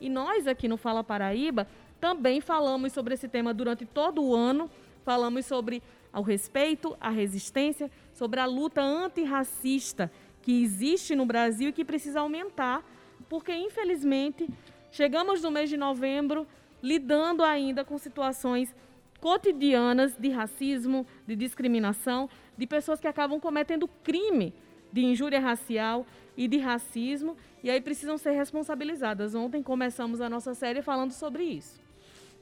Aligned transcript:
E 0.00 0.08
nós 0.08 0.46
aqui 0.46 0.68
no 0.68 0.76
Fala 0.76 1.02
Paraíba 1.02 1.66
também 2.00 2.40
falamos 2.40 2.92
sobre 2.92 3.14
esse 3.14 3.28
tema 3.28 3.52
durante 3.52 3.84
todo 3.84 4.22
o 4.22 4.34
ano, 4.34 4.70
falamos 5.04 5.46
sobre 5.46 5.82
o 6.12 6.22
respeito, 6.22 6.96
a 7.00 7.10
resistência, 7.10 7.90
sobre 8.12 8.40
a 8.40 8.46
luta 8.46 8.80
antirracista 8.80 10.10
que 10.42 10.62
existe 10.62 11.14
no 11.14 11.26
Brasil 11.26 11.68
e 11.68 11.72
que 11.72 11.84
precisa 11.84 12.20
aumentar, 12.20 12.84
porque 13.28 13.54
infelizmente 13.54 14.48
chegamos 14.90 15.42
no 15.42 15.50
mês 15.50 15.68
de 15.68 15.76
novembro 15.76 16.46
lidando 16.82 17.42
ainda 17.42 17.84
com 17.84 17.98
situações 17.98 18.74
cotidianas 19.20 20.16
de 20.16 20.28
racismo, 20.30 21.06
de 21.26 21.34
discriminação, 21.34 22.30
de 22.56 22.66
pessoas 22.66 23.00
que 23.00 23.08
acabam 23.08 23.40
cometendo 23.40 23.88
crime 24.02 24.54
de 24.92 25.04
injúria 25.04 25.40
racial 25.40 26.06
e 26.36 26.46
de 26.46 26.58
racismo 26.58 27.36
e 27.62 27.70
aí 27.70 27.80
precisam 27.80 28.16
ser 28.18 28.32
responsabilizadas. 28.32 29.34
Ontem 29.34 29.62
começamos 29.62 30.20
a 30.20 30.28
nossa 30.28 30.54
série 30.54 30.82
falando 30.82 31.12
sobre 31.12 31.42
isso. 31.42 31.80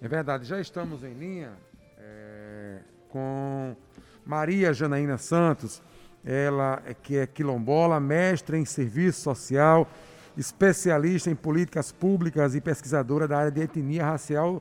É 0.00 0.08
verdade, 0.08 0.44
já 0.44 0.60
estamos 0.60 1.02
em 1.02 1.14
linha 1.14 1.52
é, 1.98 2.80
com 3.08 3.74
Maria 4.24 4.72
Janaína 4.72 5.16
Santos, 5.16 5.82
ela 6.24 6.82
é 6.84 6.92
que 6.92 7.16
é 7.16 7.26
quilombola, 7.26 7.98
mestre 8.00 8.58
em 8.58 8.64
serviço 8.64 9.22
social, 9.22 9.88
especialista 10.36 11.30
em 11.30 11.34
políticas 11.34 11.92
públicas 11.92 12.54
e 12.54 12.60
pesquisadora 12.60 13.26
da 13.26 13.38
área 13.38 13.50
de 13.50 13.60
etnia 13.60 14.04
racial 14.04 14.60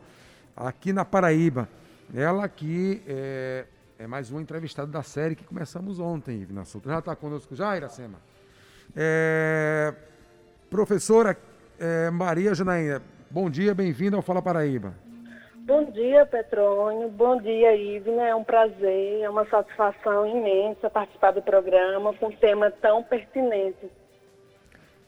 aqui 0.55 0.93
na 0.93 1.03
Paraíba. 1.03 1.67
Ela 2.13 2.47
que 2.47 3.01
é, 3.07 3.65
é 3.97 4.07
mais 4.07 4.29
uma 4.29 4.41
entrevistada 4.41 4.89
da 4.91 5.03
série 5.03 5.35
que 5.35 5.43
começamos 5.43 5.99
ontem, 5.99 6.41
Ivna 6.41 6.63
Souto. 6.63 6.87
Já 6.87 6.99
está 6.99 7.15
conosco 7.15 7.55
já, 7.55 7.75
Iracema? 7.75 8.19
É, 8.95 9.93
professora 10.75 11.37
é, 11.79 12.09
Maria 12.09 12.53
Janaína, 12.53 13.01
bom 13.31 13.49
dia, 13.49 13.73
bem-vinda 13.73 14.17
ao 14.17 14.21
Fala 14.21 14.41
Paraíba. 14.41 14.93
Bom 15.55 15.85
dia, 15.85 16.25
Petrônio. 16.25 17.09
Bom 17.09 17.41
dia, 17.41 17.73
Ivna. 17.73 18.23
É 18.23 18.35
um 18.35 18.43
prazer, 18.43 19.21
é 19.21 19.29
uma 19.29 19.45
satisfação 19.47 20.27
imensa 20.27 20.89
participar 20.89 21.31
do 21.31 21.41
programa 21.41 22.13
com 22.15 22.27
um 22.27 22.31
tema 22.35 22.69
tão 22.69 23.01
pertinente. 23.01 23.89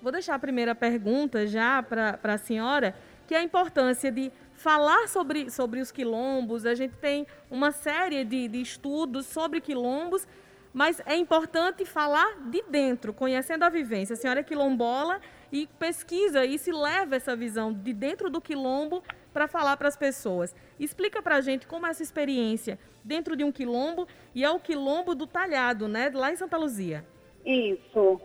Vou 0.02 0.10
deixar 0.10 0.36
a 0.36 0.40
primeira 0.40 0.74
pergunta 0.74 1.46
já 1.46 1.84
para 1.84 2.18
a 2.24 2.38
senhora, 2.38 2.96
que 3.28 3.36
é 3.36 3.40
a 3.40 3.44
importância 3.44 4.10
de 4.10 4.32
falar 4.54 5.10
sobre, 5.10 5.52
sobre 5.52 5.82
os 5.82 5.92
quilombos. 5.92 6.66
A 6.66 6.76
gente 6.76 6.96
tem 6.96 7.28
uma 7.52 7.74
série 7.74 8.24
de, 8.24 8.48
de 8.48 8.62
estudos 8.62 9.26
sobre 9.26 9.60
quilombos, 9.60 10.26
mas 10.74 11.02
é 11.06 11.16
importante 11.16 11.86
falar 11.86 12.38
de 12.50 12.64
dentro, 12.70 13.14
conhecendo 13.14 13.64
a 13.64 13.70
vivência. 13.70 14.14
A 14.14 14.18
senhora 14.18 14.42
é 14.42 14.44
quilombola 14.44 15.20
e 15.52 15.68
pesquisa 15.80 16.46
e 16.46 16.58
se 16.58 16.72
leva 16.72 17.16
essa 17.16 17.36
visão 17.36 17.74
de 17.74 17.94
dentro 17.94 18.30
do 18.30 18.42
quilombo 18.42 19.04
para 19.34 19.48
falar 19.48 19.78
para 19.78 19.88
as 19.88 19.98
pessoas. 19.98 20.56
Explica 20.80 21.22
para 21.22 21.36
a 21.36 21.42
gente 21.42 21.68
como 21.68 21.86
é 21.86 21.90
essa 21.90 22.04
experiência 22.04 22.78
dentro 23.04 23.36
de 23.36 23.44
um 23.44 23.52
quilombo 23.52 24.08
e 24.36 24.44
é 24.44 24.50
o 24.50 24.60
quilombo 24.60 25.16
do 25.16 25.26
Talhado, 25.26 25.88
né, 25.88 26.12
lá 26.14 26.32
em 26.32 26.36
Santa 26.36 26.58
Luzia. 26.58 27.04
Isso. 27.46 28.20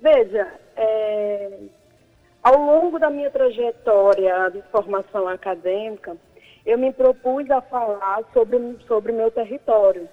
Veja, 0.00 0.52
é, 0.76 1.58
ao 2.42 2.58
longo 2.58 2.98
da 2.98 3.10
minha 3.10 3.30
trajetória 3.30 4.50
de 4.50 4.62
formação 4.70 5.28
acadêmica, 5.28 6.16
eu 6.64 6.78
me 6.78 6.92
propus 6.92 7.50
a 7.50 7.60
falar 7.60 8.24
sobre 8.32 8.58
sobre 8.86 9.12
meu 9.12 9.30
território. 9.30 10.08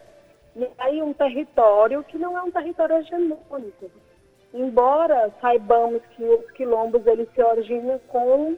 Aí 0.77 1.01
um 1.01 1.13
território 1.13 2.03
que 2.03 2.17
não 2.17 2.37
é 2.37 2.41
um 2.41 2.51
território 2.51 2.97
hegemônico. 2.97 3.91
Embora 4.53 5.31
saibamos 5.39 6.01
que 6.15 6.23
os 6.23 6.49
quilombos 6.51 7.05
eles 7.05 7.27
se 7.35 7.43
originam 7.43 7.99
com 8.07 8.57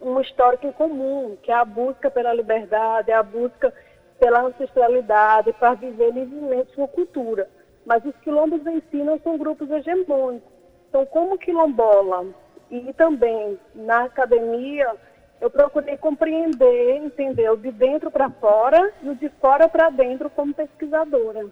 um 0.00 0.20
histórico 0.20 0.66
em 0.66 0.72
comum, 0.72 1.36
que 1.42 1.50
é 1.50 1.54
a 1.54 1.64
busca 1.64 2.10
pela 2.10 2.32
liberdade, 2.34 3.10
é 3.10 3.14
a 3.14 3.22
busca 3.22 3.72
pela 4.18 4.42
ancestralidade, 4.42 5.52
para 5.54 5.74
viver 5.74 6.12
livremente 6.12 6.74
sua 6.74 6.86
cultura. 6.86 7.48
Mas 7.84 8.04
os 8.04 8.16
quilombos 8.18 8.64
em 8.66 8.80
si 8.90 8.98
não 8.98 9.18
são 9.20 9.36
grupos 9.36 9.70
hegemônicos. 9.70 10.48
Então, 10.88 11.04
como 11.06 11.38
quilombola 11.38 12.26
e 12.70 12.92
também 12.92 13.58
na 13.74 14.04
academia, 14.04 14.94
eu 15.40 15.50
procurei 15.50 15.96
compreender, 15.96 16.96
entender 16.96 17.50
o 17.50 17.56
de 17.56 17.70
dentro 17.70 18.10
para 18.10 18.30
fora 18.30 18.92
e 19.02 19.08
o 19.08 19.14
de 19.14 19.28
fora 19.40 19.68
para 19.68 19.90
dentro 19.90 20.30
como 20.30 20.54
pesquisadora. 20.54 21.50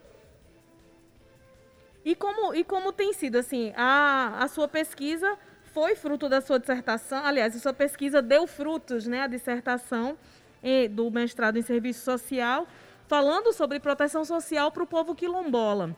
E 2.04 2.14
como, 2.14 2.54
e 2.54 2.64
como 2.64 2.92
tem 2.92 3.12
sido 3.12 3.36
assim 3.36 3.72
a, 3.76 4.38
a 4.40 4.48
sua 4.48 4.66
pesquisa 4.66 5.38
foi 5.72 5.94
fruto 5.94 6.28
da 6.28 6.40
sua 6.40 6.58
dissertação, 6.58 7.24
aliás, 7.24 7.56
a 7.56 7.58
sua 7.58 7.72
pesquisa 7.72 8.20
deu 8.20 8.46
frutos, 8.46 9.06
né, 9.06 9.22
a 9.22 9.26
dissertação 9.26 10.18
do 10.90 11.10
mestrado 11.10 11.58
em 11.58 11.62
serviço 11.62 12.04
social, 12.04 12.66
falando 13.08 13.52
sobre 13.52 13.80
proteção 13.80 14.24
social 14.24 14.70
para 14.70 14.82
o 14.82 14.86
povo 14.86 15.14
quilombola. 15.14 15.96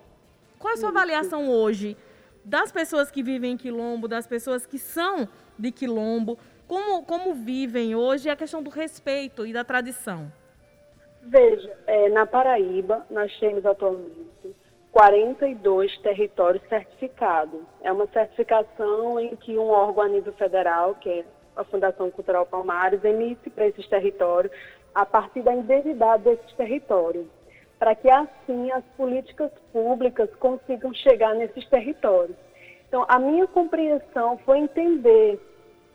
Qual 0.58 0.70
é 0.70 0.74
a 0.74 0.78
sua 0.78 0.88
avaliação 0.88 1.48
hoje 1.48 1.96
das 2.44 2.72
pessoas 2.72 3.10
que 3.10 3.22
vivem 3.22 3.52
em 3.52 3.56
quilombo, 3.56 4.08
das 4.08 4.26
pessoas 4.26 4.64
que 4.64 4.78
são 4.78 5.28
de 5.58 5.70
quilombo, 5.70 6.38
como, 6.66 7.04
como 7.04 7.34
vivem 7.34 7.94
hoje 7.94 8.28
a 8.30 8.36
questão 8.36 8.62
do 8.62 8.70
respeito 8.70 9.46
e 9.46 9.52
da 9.52 9.64
tradição? 9.64 10.30
Veja, 11.22 11.76
é, 11.86 12.08
na 12.10 12.26
Paraíba, 12.26 13.06
nós 13.10 13.34
temos 13.38 13.64
atualmente 13.64 14.54
42 14.92 15.96
territórios 15.98 16.62
certificados. 16.68 17.60
É 17.82 17.90
uma 17.90 18.06
certificação 18.06 19.18
em 19.18 19.34
que 19.36 19.58
um 19.58 19.68
órgão 19.68 20.04
a 20.04 20.08
nível 20.08 20.32
federal, 20.34 20.94
que 20.96 21.08
é 21.08 21.24
a 21.56 21.64
Fundação 21.64 22.10
Cultural 22.10 22.46
Palmares, 22.46 23.02
emite 23.04 23.50
para 23.50 23.66
esses 23.66 23.86
territórios 23.88 24.52
a 24.94 25.04
partir 25.04 25.42
da 25.42 25.52
indenidade 25.52 26.22
desses 26.22 26.52
territórios, 26.52 27.26
para 27.78 27.94
que 27.94 28.08
assim 28.08 28.70
as 28.70 28.84
políticas 28.96 29.50
públicas 29.72 30.28
consigam 30.36 30.94
chegar 30.94 31.34
nesses 31.34 31.66
territórios. 31.68 32.36
Então, 32.86 33.04
a 33.08 33.18
minha 33.18 33.46
compreensão 33.48 34.38
foi 34.44 34.58
entender 34.58 35.40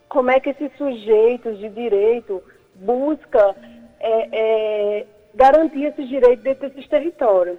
como 0.10 0.32
é 0.32 0.40
que 0.40 0.50
esses 0.50 0.76
sujeitos 0.78 1.60
de 1.60 1.70
direito 1.70 2.44
buscam 2.76 3.56
é, 4.00 4.30
é, 4.32 5.08
garantir 5.34 5.86
esses 5.86 6.10
direitos 6.10 6.44
dentro 6.44 6.70
desses 6.70 6.88
territórios 6.90 7.58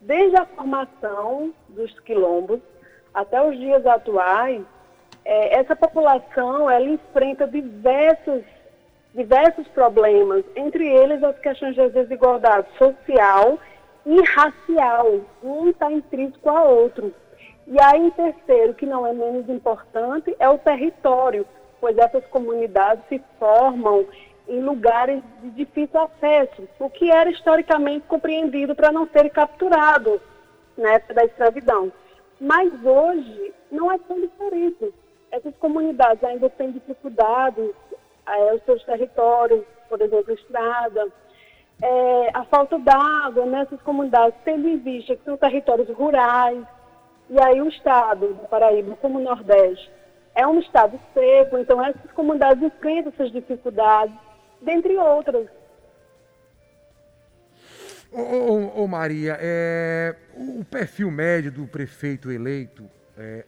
desde 0.00 0.36
a 0.36 0.46
formação 0.46 1.52
dos 1.68 1.98
quilombos 2.00 2.60
até 3.12 3.42
os 3.42 3.58
dias 3.58 3.84
atuais, 3.86 4.62
é, 5.24 5.58
essa 5.58 5.76
população 5.76 6.70
ela 6.70 6.86
enfrenta 6.86 7.46
diversos, 7.46 8.42
diversos 9.14 9.66
problemas, 9.68 10.44
entre 10.56 10.86
eles 10.88 11.22
as 11.22 11.38
questões 11.38 11.74
de 11.74 11.88
desigualdade 11.90 12.66
social 12.78 13.58
e 14.06 14.22
racial. 14.22 15.20
Um 15.42 15.68
está 15.68 15.92
intrínseco 15.92 16.48
ao 16.48 16.74
outro. 16.74 17.14
E 17.66 17.80
aí, 17.80 18.06
em 18.06 18.10
terceiro, 18.10 18.74
que 18.74 18.86
não 18.86 19.06
é 19.06 19.12
menos 19.12 19.48
importante, 19.48 20.34
é 20.38 20.48
o 20.48 20.58
território, 20.58 21.46
pois 21.80 21.96
essas 21.96 22.24
comunidades 22.26 23.04
se 23.08 23.20
formam 23.38 24.06
em 24.48 24.60
lugares 24.60 25.22
de 25.42 25.50
difícil 25.50 26.00
acesso, 26.00 26.68
o 26.78 26.90
que 26.90 27.10
era 27.10 27.30
historicamente 27.30 28.06
compreendido 28.06 28.74
para 28.74 28.90
não 28.90 29.06
ser 29.08 29.30
capturado 29.30 30.20
na 30.76 30.94
época 30.94 31.14
da 31.14 31.24
escravidão. 31.24 31.92
Mas 32.40 32.72
hoje 32.84 33.54
não 33.70 33.92
é 33.92 33.98
tão 33.98 34.20
diferente. 34.20 34.92
Essas 35.30 35.54
comunidades 35.56 36.24
ainda 36.24 36.50
têm 36.50 36.72
dificuldades 36.72 37.70
é, 38.26 38.54
os 38.54 38.62
seus 38.64 38.82
territórios, 38.84 39.64
por 39.88 40.00
exemplo, 40.00 40.32
estrada, 40.34 41.08
é, 41.82 42.30
a 42.34 42.44
falta 42.44 42.78
d'água 42.78 43.46
nessas 43.46 43.80
comunidades, 43.82 44.38
tendo 44.44 44.68
em 44.68 44.78
vista 44.78 45.16
que 45.16 45.24
são 45.24 45.36
territórios 45.36 45.88
rurais, 45.90 46.62
e 47.28 47.40
aí 47.40 47.60
o 47.60 47.68
estado 47.68 48.34
do 48.34 48.48
Paraíba, 48.48 48.96
como 49.00 49.18
o 49.18 49.22
Nordeste, 49.22 49.90
é 50.40 50.46
um 50.46 50.58
estado 50.58 50.98
seco, 51.12 51.58
então 51.58 51.84
essas 51.84 52.10
comunidades 52.12 52.62
enfrentam 52.62 53.12
essas 53.12 53.30
dificuldades 53.30 54.14
dentre 54.62 54.96
outras. 54.96 55.46
Ô, 58.10 58.20
ô, 58.20 58.82
ô 58.82 58.88
Maria, 58.88 59.36
é, 59.38 60.16
o 60.34 60.64
perfil 60.64 61.10
médio 61.10 61.52
do 61.52 61.66
prefeito 61.66 62.30
eleito 62.30 62.88
é, 63.18 63.44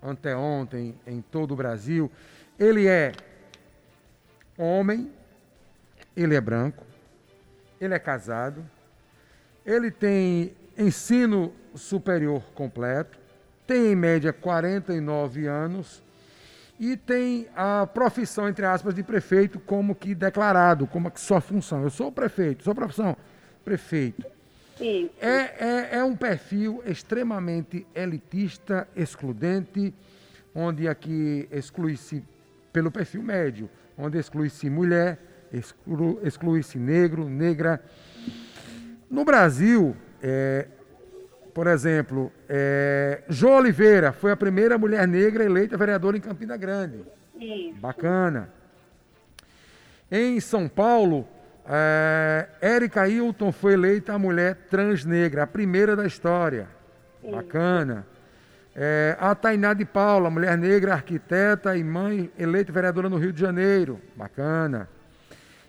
anteontem 0.00 0.94
em 1.04 1.20
todo 1.20 1.52
o 1.52 1.56
Brasil, 1.56 2.10
ele 2.58 2.86
é 2.86 3.10
homem, 4.56 5.12
ele 6.16 6.36
é 6.36 6.40
branco, 6.40 6.86
ele 7.80 7.92
é 7.92 7.98
casado, 7.98 8.64
ele 9.66 9.90
tem 9.90 10.54
ensino 10.78 11.52
superior 11.74 12.42
completo, 12.54 13.18
tem 13.66 13.92
em 13.92 13.96
média 13.96 14.32
49 14.32 15.46
anos 15.46 16.02
e 16.80 16.96
tem 16.96 17.46
a 17.54 17.86
profissão, 17.86 18.48
entre 18.48 18.64
aspas, 18.64 18.94
de 18.94 19.02
prefeito 19.02 19.60
como 19.60 19.94
que 19.94 20.14
declarado, 20.14 20.86
como 20.86 21.10
que 21.10 21.20
sua 21.20 21.38
função. 21.38 21.82
Eu 21.82 21.90
sou 21.90 22.10
prefeito, 22.10 22.64
sua 22.64 22.74
profissão, 22.74 23.14
prefeito. 23.62 24.24
Isso. 24.80 25.10
É, 25.20 25.36
é, 25.60 25.88
é 25.98 26.04
um 26.04 26.16
perfil 26.16 26.82
extremamente 26.86 27.86
elitista, 27.94 28.88
excludente, 28.96 29.92
onde 30.54 30.88
aqui 30.88 31.46
exclui-se 31.52 32.24
pelo 32.72 32.90
perfil 32.90 33.22
médio, 33.22 33.68
onde 33.98 34.16
exclui-se 34.16 34.70
mulher, 34.70 35.18
exclu, 35.52 36.18
exclui-se 36.24 36.78
negro, 36.78 37.28
negra. 37.28 37.84
No 39.10 39.22
Brasil, 39.22 39.94
é, 40.22 40.66
por 41.54 41.66
exemplo, 41.66 42.32
é, 42.48 43.22
João 43.28 43.58
Oliveira 43.58 44.12
foi 44.12 44.32
a 44.32 44.36
primeira 44.36 44.78
mulher 44.78 45.06
negra 45.06 45.44
eleita 45.44 45.76
vereadora 45.76 46.16
em 46.16 46.20
Campina 46.20 46.56
Grande. 46.56 47.04
Isso. 47.38 47.78
Bacana. 47.80 48.50
Em 50.10 50.40
São 50.40 50.68
Paulo, 50.68 51.26
é, 51.66 52.48
Érica 52.60 53.08
Hilton 53.08 53.52
foi 53.52 53.74
eleita 53.74 54.12
a 54.12 54.18
mulher 54.18 54.56
transnegra, 54.68 55.44
a 55.44 55.46
primeira 55.46 55.94
da 55.94 56.06
história. 56.06 56.68
Bacana. 57.30 58.06
É, 58.74 59.16
a 59.20 59.34
Tainá 59.34 59.74
de 59.74 59.84
Paula, 59.84 60.30
mulher 60.30 60.56
negra, 60.56 60.94
arquiteta 60.94 61.76
e 61.76 61.84
mãe, 61.84 62.30
eleita 62.38 62.72
vereadora 62.72 63.08
no 63.08 63.18
Rio 63.18 63.32
de 63.32 63.40
Janeiro. 63.40 64.00
Bacana. 64.16 64.88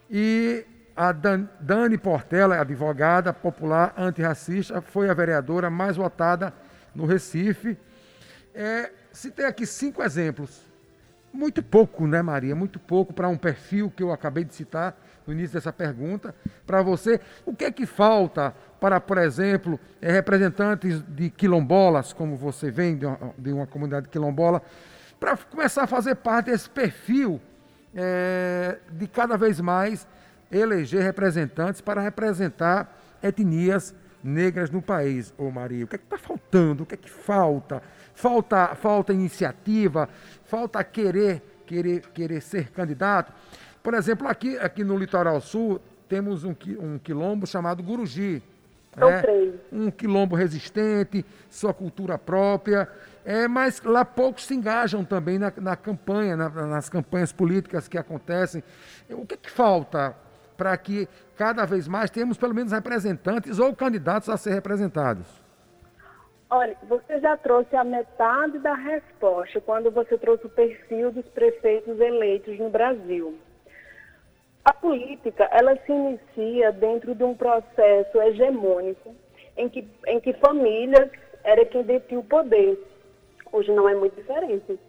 E 0.10 0.66
a 0.96 1.12
Dan, 1.12 1.48
Dani 1.60 1.98
Portela, 1.98 2.60
advogada 2.60 3.34
popular 3.34 3.94
antirracista, 3.98 4.82
foi 4.82 5.10
a 5.10 5.14
vereadora 5.14 5.70
mais 5.70 5.96
votada 5.96 6.54
no 6.94 7.06
Recife. 7.06 7.78
É, 8.54 8.92
citei 9.12 9.46
aqui 9.46 9.66
cinco 9.66 10.04
exemplos. 10.04 10.62
Muito 11.34 11.64
pouco, 11.64 12.06
né, 12.06 12.22
Maria? 12.22 12.54
Muito 12.54 12.78
pouco 12.78 13.14
para 13.14 13.30
um 13.30 13.38
perfil 13.38 13.90
que 13.90 14.04
eu 14.04 14.12
acabei 14.12 14.44
de 14.44 14.54
citar 14.54 14.98
no 15.26 15.32
início 15.32 15.54
dessa 15.54 15.72
pergunta. 15.72 16.36
Para 16.68 16.82
você, 16.82 17.22
o 17.46 17.56
que 17.56 17.64
é 17.64 17.72
que 17.72 17.86
falta 17.86 18.54
para, 18.80 19.00
por 19.00 19.18
exemplo, 19.18 19.80
é, 20.02 20.12
representantes 20.12 21.02
de 21.08 21.30
quilombolas, 21.30 22.12
como 22.12 22.36
você 22.36 22.70
vem 22.70 22.98
de 22.98 23.06
uma, 23.06 23.34
de 23.38 23.54
uma 23.54 23.66
comunidade 23.66 24.10
quilombola, 24.10 24.62
para 25.20 25.38
começar 25.38 25.84
a 25.84 25.88
fazer 25.88 26.16
parte 26.16 26.48
desse 26.52 26.70
perfil 26.70 27.40
é, 27.96 28.80
de 28.92 29.08
cada 29.08 29.38
vez 29.38 29.60
mais 29.62 30.06
eleger 30.51 31.01
representantes 31.01 31.81
para 31.81 32.01
representar 32.01 33.00
etnias 33.24 33.95
negras 34.24 34.69
no 34.69 34.81
país, 34.81 35.33
ô 35.38 35.50
Maria. 35.50 35.86
O 35.86 35.88
que 35.88 35.95
é 35.95 35.98
que 35.98 36.06
está 36.06 36.18
faltando? 36.18 36.83
O 36.83 36.86
que 36.86 36.95
é 36.95 36.98
que 36.98 37.09
falta? 37.09 37.81
Falta, 38.13 38.75
falta 38.75 39.13
iniciativa, 39.13 40.09
falta 40.45 40.83
querer, 40.83 41.42
querer, 41.65 42.01
querer 42.13 42.42
ser 42.42 42.69
candidato. 42.71 43.33
Por 43.81 43.94
exemplo, 43.94 44.27
aqui, 44.27 44.57
aqui 44.57 44.83
no 44.83 44.98
Litoral 44.98 45.42
Sul, 45.42 45.80
temos 46.07 46.44
um, 46.44 46.56
um 46.80 47.00
quilombo 47.00 47.48
chamado 47.48 47.81
Guruji. 47.81 48.44
É, 48.98 49.53
um 49.71 49.89
quilombo 49.89 50.36
resistente, 50.36 51.25
sua 51.50 51.74
cultura 51.74 52.18
própria, 52.18 52.89
é, 53.24 53.48
mas 53.48 53.81
lá 53.81 54.03
poucos 54.03 54.45
se 54.45 54.53
engajam 54.53 55.06
também 55.06 55.39
na, 55.39 55.53
na 55.56 55.77
campanha, 55.77 56.36
na, 56.36 56.50
nas 56.50 56.89
campanhas 56.89 57.31
políticas 57.31 57.88
que 57.88 57.98
acontecem. 57.98 58.62
O 59.09 59.25
que, 59.25 59.38
que 59.38 59.50
falta 59.50 60.13
para 60.62 60.78
que 60.78 61.08
cada 61.36 61.66
vez 61.66 61.88
mais 61.88 62.12
tenhamos 62.12 62.38
pelo 62.38 62.54
menos 62.54 62.72
representantes 62.72 63.58
ou 63.58 63.75
candidatos 63.75 64.30
a 64.30 64.38
ser 64.38 64.54
representados? 64.54 65.25
Olha, 66.52 66.78
você 66.88 67.19
já 67.19 67.36
trouxe 67.36 67.75
a 67.75 67.84
metade 67.84 68.60
da 68.60 68.75
resposta 68.75 69.60
quando 69.62 69.90
você 69.90 70.19
trouxe 70.19 70.46
o 70.46 70.50
perfil 70.50 71.12
dos 71.12 71.25
prefeitos 71.30 72.00
eleitos 72.00 72.60
no 72.60 72.69
Brasil. 72.69 73.40
A 74.63 74.72
política, 74.72 75.50
ela 75.52 75.75
se 75.78 75.92
inicia 75.92 76.72
dentro 76.72 77.16
de 77.16 77.24
um 77.24 77.34
processo 77.34 78.22
hegemônico 78.22 79.16
em 79.58 79.68
que, 79.68 79.88
em 80.06 80.19
que 80.19 80.34
famílias 80.34 81.10
era 81.44 81.66
quem 81.66 81.81
detinha 81.81 82.19
o 82.19 82.24
poder. 82.24 82.78
Hoje 83.52 83.72
não 83.72 83.90
é 83.90 83.96
muito 83.96 84.16
diferente. 84.16 84.80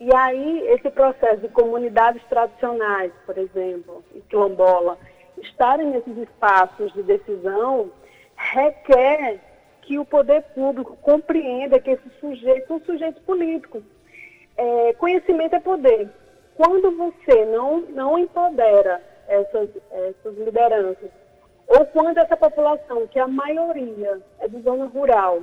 E 0.00 0.14
aí, 0.14 0.60
esse 0.68 0.90
processo 0.90 1.40
de 1.40 1.48
comunidades 1.48 2.22
tradicionais, 2.28 3.12
por 3.26 3.36
exemplo, 3.36 4.04
e 4.14 4.20
quilombola, 4.22 4.96
estarem 5.38 5.88
nesses 5.88 6.16
espaços 6.18 6.92
de 6.92 7.02
decisão, 7.02 7.90
requer 8.36 9.40
que 9.82 9.98
o 9.98 10.04
poder 10.04 10.42
público 10.54 10.96
compreenda 11.02 11.80
que 11.80 11.90
esses 11.90 12.12
sujeitos 12.20 12.68
são 12.68 12.80
sujeitos 12.80 13.22
políticos. 13.24 13.82
É, 14.56 14.92
conhecimento 14.94 15.56
é 15.56 15.60
poder 15.60 16.08
quando 16.56 16.90
você 16.96 17.44
não, 17.46 17.80
não 17.80 18.18
empodera 18.18 19.00
essas, 19.28 19.68
essas 19.90 20.36
lideranças, 20.36 21.10
ou 21.68 21.86
quando 21.86 22.18
essa 22.18 22.36
população, 22.36 23.06
que 23.06 23.18
a 23.18 23.28
maioria 23.28 24.20
é 24.40 24.48
de 24.48 24.60
zona 24.62 24.86
rural, 24.86 25.42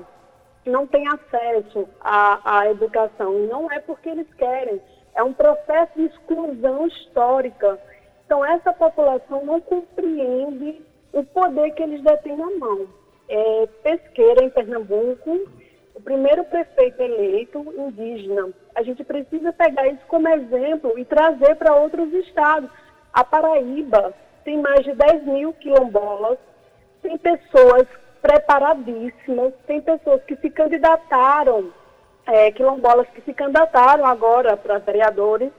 não 0.65 0.87
tem 0.87 1.07
acesso 1.07 1.87
à, 2.01 2.59
à 2.59 2.71
educação, 2.71 3.33
não 3.47 3.71
é 3.71 3.79
porque 3.79 4.09
eles 4.09 4.27
querem, 4.33 4.81
é 5.13 5.23
um 5.23 5.33
processo 5.33 5.93
de 5.95 6.05
exclusão 6.05 6.87
histórica. 6.87 7.79
Então, 8.25 8.43
essa 8.43 8.73
população 8.73 9.45
não 9.45 9.61
compreende 9.61 10.81
o 11.13 11.23
poder 11.23 11.71
que 11.71 11.83
eles 11.83 12.01
detêm 12.01 12.35
na 12.35 12.49
mão. 12.57 12.87
É, 13.29 13.67
pesqueira 13.81 14.43
em 14.43 14.49
Pernambuco, 14.49 15.47
o 15.95 16.01
primeiro 16.01 16.43
prefeito 16.43 17.01
eleito 17.01 17.59
indígena. 17.77 18.49
A 18.75 18.83
gente 18.83 19.03
precisa 19.03 19.53
pegar 19.53 19.87
isso 19.87 20.05
como 20.07 20.27
exemplo 20.27 20.99
e 20.99 21.05
trazer 21.05 21.55
para 21.55 21.75
outros 21.75 22.11
estados. 22.13 22.69
A 23.13 23.23
Paraíba 23.23 24.13
tem 24.43 24.61
mais 24.61 24.83
de 24.83 24.93
10 24.93 25.25
mil 25.25 25.53
quilombolas, 25.53 26.37
tem 27.01 27.17
pessoas 27.17 27.87
preparadíssimas, 28.21 29.53
tem 29.67 29.81
pessoas 29.81 30.23
que 30.23 30.35
se 30.37 30.49
candidataram, 30.49 31.71
é, 32.25 32.51
quilombolas 32.51 33.07
que 33.09 33.21
se 33.21 33.33
candidataram 33.33 34.05
agora 34.05 34.57
para 34.57 34.79
vereadores, 34.79 35.51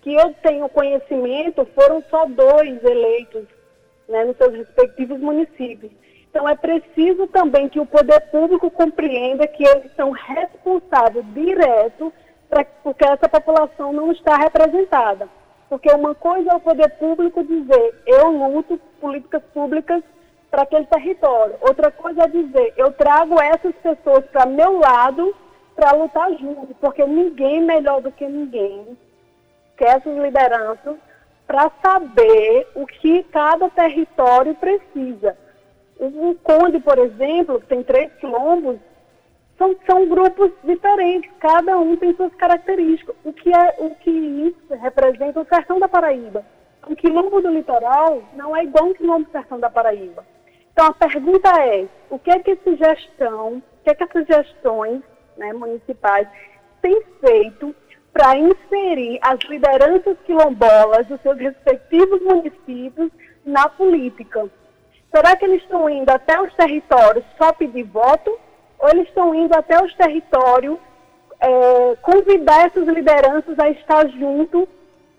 que 0.00 0.14
eu 0.14 0.34
tenho 0.42 0.68
conhecimento, 0.68 1.66
foram 1.74 2.02
só 2.10 2.26
dois 2.26 2.82
eleitos 2.82 3.44
né, 4.08 4.24
nos 4.24 4.36
seus 4.36 4.54
respectivos 4.54 5.20
municípios. 5.20 5.92
Então, 6.30 6.48
é 6.48 6.54
preciso 6.54 7.26
também 7.28 7.68
que 7.68 7.80
o 7.80 7.86
poder 7.86 8.20
público 8.30 8.70
compreenda 8.70 9.46
que 9.46 9.64
eles 9.64 9.90
são 9.96 10.10
responsáveis 10.10 11.24
direto 11.32 12.12
pra, 12.48 12.64
porque 12.82 13.04
essa 13.04 13.28
população 13.28 13.92
não 13.92 14.12
está 14.12 14.36
representada. 14.36 15.28
Porque 15.68 15.90
uma 15.90 16.14
coisa 16.14 16.52
é 16.52 16.54
o 16.54 16.60
poder 16.60 16.88
público 16.90 17.44
dizer, 17.44 18.02
eu 18.06 18.30
luto 18.30 18.78
políticas 19.00 19.42
públicas 19.52 20.02
para 20.50 20.62
aquele 20.62 20.86
território. 20.86 21.56
Outra 21.60 21.90
coisa 21.90 22.24
é 22.24 22.28
dizer, 22.28 22.74
eu 22.76 22.92
trago 22.92 23.40
essas 23.40 23.74
pessoas 23.76 24.24
para 24.26 24.46
meu 24.46 24.78
lado 24.78 25.34
para 25.74 25.92
lutar 25.92 26.32
junto, 26.32 26.74
porque 26.80 27.04
ninguém 27.04 27.60
melhor 27.60 28.00
do 28.00 28.10
que 28.10 28.26
ninguém 28.26 28.96
que 29.78 29.84
essas 29.84 30.14
lideranças 30.16 30.96
para 31.46 31.70
saber 31.82 32.66
o 32.74 32.84
que 32.84 33.22
cada 33.24 33.70
território 33.70 34.54
precisa. 34.56 35.38
O 35.98 36.34
Conde, 36.42 36.78
por 36.80 36.98
exemplo, 36.98 37.60
que 37.60 37.66
tem 37.66 37.82
três 37.82 38.12
quilombos, 38.14 38.78
são, 39.56 39.74
são 39.86 40.08
grupos 40.08 40.52
diferentes, 40.62 41.30
cada 41.40 41.78
um 41.78 41.96
tem 41.96 42.14
suas 42.14 42.34
características. 42.34 43.16
O 43.24 43.32
que, 43.32 43.52
é, 43.52 43.76
o 43.78 43.94
que 43.96 44.54
representa 44.80 45.40
o 45.40 45.46
sertão 45.46 45.80
da 45.80 45.88
Paraíba. 45.88 46.44
Um 46.88 46.94
quilombo 46.94 47.40
do 47.40 47.50
litoral 47.50 48.22
não 48.34 48.54
é 48.54 48.64
igual 48.64 48.86
um 48.86 48.94
quilombo 48.94 49.24
do 49.24 49.32
sertão 49.32 49.58
da 49.58 49.70
Paraíba. 49.70 50.24
Então 50.78 50.90
a 50.90 50.94
pergunta 50.94 51.48
é, 51.60 51.88
o 52.08 52.20
que 52.20 52.30
é 52.30 52.38
que 52.38 52.52
essa 52.52 52.76
gestão, 52.76 53.54
o 53.54 53.62
que 53.82 53.90
é 53.90 53.94
que 53.96 54.04
essas 54.04 54.24
gestões 54.28 55.02
né, 55.36 55.52
municipais 55.52 56.28
têm 56.80 57.02
feito 57.20 57.74
para 58.12 58.38
inserir 58.38 59.18
as 59.20 59.40
lideranças 59.48 60.16
quilombolas 60.24 61.04
dos 61.08 61.20
seus 61.20 61.36
respectivos 61.36 62.22
municípios 62.22 63.10
na 63.44 63.68
política? 63.68 64.48
Será 65.12 65.34
que 65.34 65.46
eles 65.46 65.64
estão 65.64 65.90
indo 65.90 66.10
até 66.10 66.40
os 66.40 66.54
territórios 66.54 67.24
só 67.36 67.52
pedir 67.52 67.82
voto? 67.82 68.38
Ou 68.78 68.88
eles 68.90 69.08
estão 69.08 69.34
indo 69.34 69.54
até 69.54 69.82
os 69.82 69.92
territórios 69.94 70.78
é, 71.40 71.96
convidar 72.02 72.66
essas 72.66 72.86
lideranças 72.86 73.58
a 73.58 73.68
estar 73.68 74.06
junto, 74.10 74.68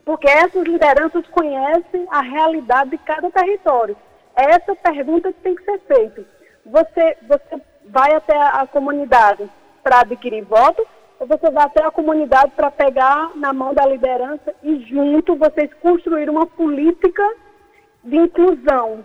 porque 0.05 0.29
essas 0.29 0.63
lideranças 0.63 1.27
conhecem 1.27 2.07
a 2.09 2.21
realidade 2.21 2.91
de 2.91 2.97
cada 2.99 3.29
território. 3.29 3.97
Essa 4.39 4.75
pergunta 4.75 5.33
que 5.33 5.39
tem 5.41 5.55
que 5.55 5.63
ser 5.63 5.79
feita. 5.79 6.25
Você, 6.65 7.17
você 7.27 7.61
vai 7.85 8.13
até 8.13 8.37
a 8.37 8.65
comunidade 8.67 9.49
para 9.83 10.01
adquirir 10.01 10.43
votos, 10.43 10.85
ou 11.19 11.27
você 11.27 11.49
vai 11.51 11.65
até 11.65 11.83
a 11.83 11.91
comunidade 11.91 12.51
para 12.55 12.71
pegar 12.71 13.35
na 13.35 13.51
mão 13.51 13.73
da 13.73 13.85
liderança 13.85 14.55
e 14.63 14.79
junto 14.85 15.35
vocês 15.35 15.73
construir 15.81 16.29
uma 16.29 16.45
política 16.45 17.23
de 18.03 18.15
inclusão, 18.15 19.03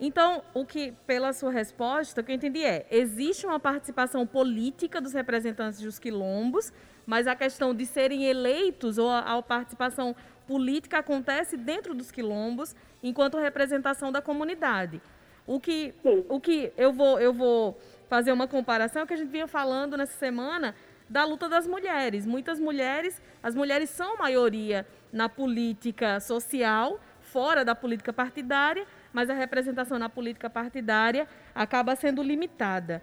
então, 0.00 0.42
o 0.54 0.64
que, 0.64 0.92
pela 1.06 1.30
sua 1.34 1.50
resposta, 1.50 2.22
o 2.22 2.24
que 2.24 2.32
eu 2.32 2.36
entendi 2.36 2.64
é: 2.64 2.86
existe 2.90 3.46
uma 3.46 3.60
participação 3.60 4.26
política 4.26 4.98
dos 4.98 5.12
representantes 5.12 5.78
dos 5.78 5.98
quilombos, 5.98 6.72
mas 7.04 7.26
a 7.26 7.36
questão 7.36 7.74
de 7.74 7.84
serem 7.84 8.24
eleitos 8.24 8.96
ou 8.96 9.10
a, 9.10 9.36
a 9.36 9.42
participação 9.42 10.16
política 10.50 10.98
acontece 10.98 11.56
dentro 11.56 11.94
dos 11.94 12.10
quilombos, 12.10 12.74
enquanto 13.00 13.38
representação 13.38 14.10
da 14.10 14.20
comunidade. 14.20 15.00
O 15.46 15.60
que, 15.60 15.94
o 16.28 16.40
que 16.40 16.72
eu, 16.76 16.92
vou, 16.92 17.20
eu 17.20 17.32
vou 17.32 17.80
fazer 18.08 18.32
uma 18.32 18.48
comparação 18.48 19.02
é 19.02 19.06
que 19.06 19.14
a 19.14 19.16
gente 19.16 19.30
vinha 19.30 19.46
falando 19.46 19.96
nessa 19.96 20.18
semana 20.18 20.74
da 21.08 21.24
luta 21.24 21.48
das 21.48 21.68
mulheres. 21.68 22.26
Muitas 22.26 22.58
mulheres, 22.58 23.22
as 23.40 23.54
mulheres 23.54 23.90
são 23.90 24.16
maioria 24.16 24.84
na 25.12 25.28
política 25.28 26.18
social, 26.18 26.98
fora 27.20 27.64
da 27.64 27.76
política 27.76 28.12
partidária, 28.12 28.84
mas 29.12 29.30
a 29.30 29.34
representação 29.34 30.00
na 30.00 30.08
política 30.08 30.50
partidária 30.50 31.28
acaba 31.54 31.94
sendo 31.94 32.24
limitada. 32.24 33.00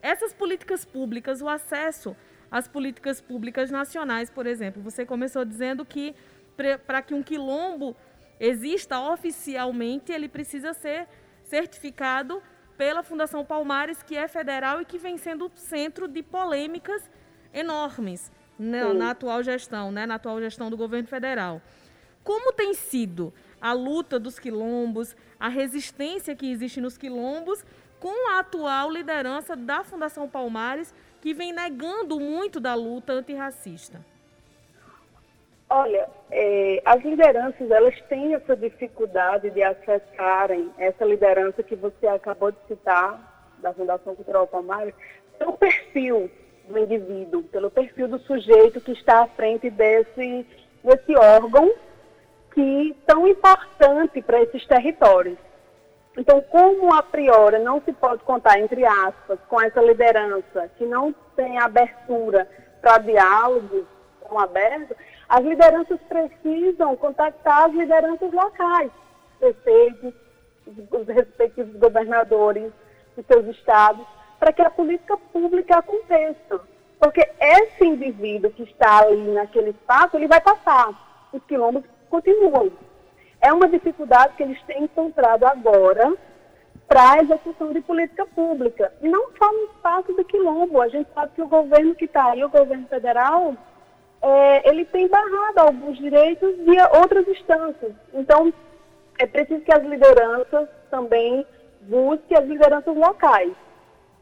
Essas 0.00 0.32
políticas 0.32 0.84
públicas, 0.84 1.42
o 1.42 1.48
acesso 1.48 2.16
às 2.48 2.68
políticas 2.68 3.20
públicas 3.20 3.72
nacionais, 3.72 4.30
por 4.30 4.46
exemplo, 4.46 4.80
você 4.80 5.04
começou 5.04 5.44
dizendo 5.44 5.84
que 5.84 6.14
para 6.86 7.02
que 7.02 7.14
um 7.14 7.22
quilombo 7.22 7.96
exista 8.38 9.00
oficialmente, 9.00 10.12
ele 10.12 10.28
precisa 10.28 10.72
ser 10.72 11.06
certificado 11.44 12.42
pela 12.76 13.02
Fundação 13.02 13.44
Palmares, 13.44 14.02
que 14.02 14.16
é 14.16 14.26
federal 14.26 14.80
e 14.80 14.84
que 14.84 14.98
vem 14.98 15.18
sendo 15.18 15.50
centro 15.54 16.08
de 16.08 16.22
polêmicas 16.22 17.10
enormes 17.52 18.32
né, 18.58 18.92
na 18.92 19.10
atual 19.10 19.42
gestão, 19.42 19.92
né, 19.92 20.06
na 20.06 20.14
atual 20.14 20.40
gestão 20.40 20.70
do 20.70 20.76
governo 20.76 21.08
federal. 21.08 21.60
Como 22.22 22.52
tem 22.52 22.72
sido 22.74 23.32
a 23.60 23.72
luta 23.72 24.18
dos 24.18 24.38
quilombos, 24.38 25.16
a 25.38 25.48
resistência 25.48 26.34
que 26.34 26.50
existe 26.50 26.80
nos 26.80 26.96
quilombos 26.96 27.64
com 27.98 28.30
a 28.30 28.38
atual 28.38 28.90
liderança 28.90 29.54
da 29.54 29.84
Fundação 29.84 30.28
Palmares, 30.28 30.94
que 31.20 31.34
vem 31.34 31.52
negando 31.52 32.18
muito 32.18 32.58
da 32.58 32.74
luta 32.74 33.12
antirracista? 33.12 34.04
Olha, 35.72 36.08
é, 36.32 36.82
as 36.84 37.00
lideranças 37.04 37.70
elas 37.70 37.94
têm 38.08 38.34
essa 38.34 38.56
dificuldade 38.56 39.50
de 39.50 39.62
acessarem 39.62 40.68
essa 40.76 41.04
liderança 41.04 41.62
que 41.62 41.76
você 41.76 42.08
acabou 42.08 42.50
de 42.50 42.58
citar 42.66 43.54
da 43.58 43.72
Fundação 43.72 44.16
Cultural 44.16 44.48
Palmares 44.48 44.92
pelo 45.38 45.52
perfil 45.52 46.28
do 46.68 46.76
indivíduo, 46.76 47.44
pelo 47.44 47.70
perfil 47.70 48.08
do 48.08 48.18
sujeito 48.18 48.80
que 48.80 48.90
está 48.90 49.22
à 49.22 49.26
frente 49.28 49.70
desse, 49.70 50.44
desse 50.82 51.16
órgão 51.16 51.70
que 52.52 52.96
tão 53.06 53.28
importante 53.28 54.20
para 54.22 54.42
esses 54.42 54.66
territórios. 54.66 55.38
Então, 56.16 56.40
como 56.50 56.92
a 56.92 57.02
priori 57.04 57.60
não 57.60 57.80
se 57.82 57.92
pode 57.92 58.24
contar, 58.24 58.58
entre 58.58 58.84
aspas, 58.84 59.38
com 59.48 59.60
essa 59.60 59.80
liderança 59.80 60.68
que 60.76 60.84
não 60.84 61.14
tem 61.36 61.60
abertura 61.60 62.48
para 62.82 62.98
diálogos 62.98 63.84
tão 64.30 64.36
abertos, 64.38 64.96
as 65.30 65.44
lideranças 65.44 66.00
precisam 66.08 66.96
contactar 66.96 67.66
as 67.66 67.72
lideranças 67.72 68.32
locais, 68.32 68.90
prefeitos, 69.38 70.12
os 70.66 71.06
respectivos 71.06 71.76
governadores 71.76 72.72
de 73.16 73.22
seus 73.22 73.46
estados, 73.46 74.04
para 74.40 74.52
que 74.52 74.60
a 74.60 74.68
política 74.68 75.16
pública 75.32 75.78
aconteça. 75.78 76.60
Porque 76.98 77.20
esse 77.40 77.86
indivíduo 77.86 78.50
que 78.50 78.64
está 78.64 79.04
ali 79.04 79.32
naquele 79.32 79.70
espaço, 79.70 80.16
ele 80.16 80.26
vai 80.26 80.40
passar. 80.40 81.28
Os 81.32 81.42
quilombos 81.44 81.84
continuam. 82.10 82.72
É 83.40 83.52
uma 83.52 83.68
dificuldade 83.68 84.34
que 84.34 84.42
eles 84.42 84.60
têm 84.64 84.82
encontrado 84.82 85.44
agora 85.44 86.12
para 86.88 87.12
a 87.12 87.18
execução 87.18 87.72
de 87.72 87.80
política 87.82 88.26
pública. 88.26 88.92
E 89.00 89.08
não 89.08 89.30
só 89.38 89.52
no 89.52 89.64
espaço 89.66 90.12
do 90.12 90.24
quilombo. 90.24 90.82
A 90.82 90.88
gente 90.88 91.08
sabe 91.14 91.30
que 91.36 91.42
o 91.42 91.46
governo 91.46 91.94
que 91.94 92.06
está 92.06 92.32
aí, 92.32 92.44
o 92.44 92.50
governo 92.50 92.88
federal, 92.88 93.54
é, 94.22 94.68
ele 94.68 94.84
tem 94.86 95.08
barrado 95.08 95.60
alguns 95.60 95.96
direitos 95.98 96.56
via 96.58 96.90
outras 97.00 97.26
instâncias. 97.26 97.92
Então, 98.12 98.52
é 99.18 99.26
preciso 99.26 99.62
que 99.62 99.72
as 99.72 99.82
lideranças 99.82 100.68
também 100.90 101.46
busquem 101.82 102.36
as 102.36 102.44
lideranças 102.44 102.94
locais. 102.94 103.52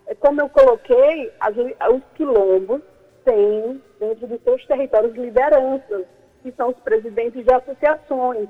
É, 0.06 0.14
como 0.14 0.40
eu 0.40 0.48
coloquei, 0.48 1.32
as, 1.40 1.56
os 1.56 2.02
quilombos 2.14 2.80
têm, 3.24 3.82
dentro 3.98 4.26
de 4.26 4.38
seus 4.38 4.64
territórios, 4.66 5.14
lideranças, 5.14 6.06
que 6.42 6.52
são 6.52 6.68
os 6.68 6.76
presidentes 6.78 7.44
de 7.44 7.52
associações, 7.52 8.48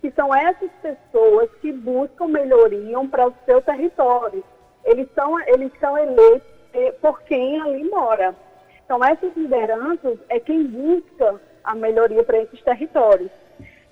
que 0.00 0.10
são 0.12 0.34
essas 0.34 0.70
pessoas 0.82 1.50
que 1.60 1.72
buscam 1.72 2.28
melhoria 2.28 2.98
para 3.10 3.28
o 3.28 3.34
seu 3.46 3.60
território. 3.62 4.44
Eles 4.84 5.08
são, 5.14 5.38
eles 5.40 5.72
são 5.80 5.96
eleitos 5.96 6.48
eh, 6.72 6.92
por 7.00 7.22
quem 7.22 7.60
ali 7.60 7.84
mora. 7.84 8.34
Então, 8.90 9.04
essas 9.04 9.32
lideranças 9.36 10.18
é 10.28 10.40
quem 10.40 10.66
busca 10.66 11.40
a 11.62 11.76
melhoria 11.76 12.24
para 12.24 12.38
esses 12.38 12.60
territórios. 12.60 13.30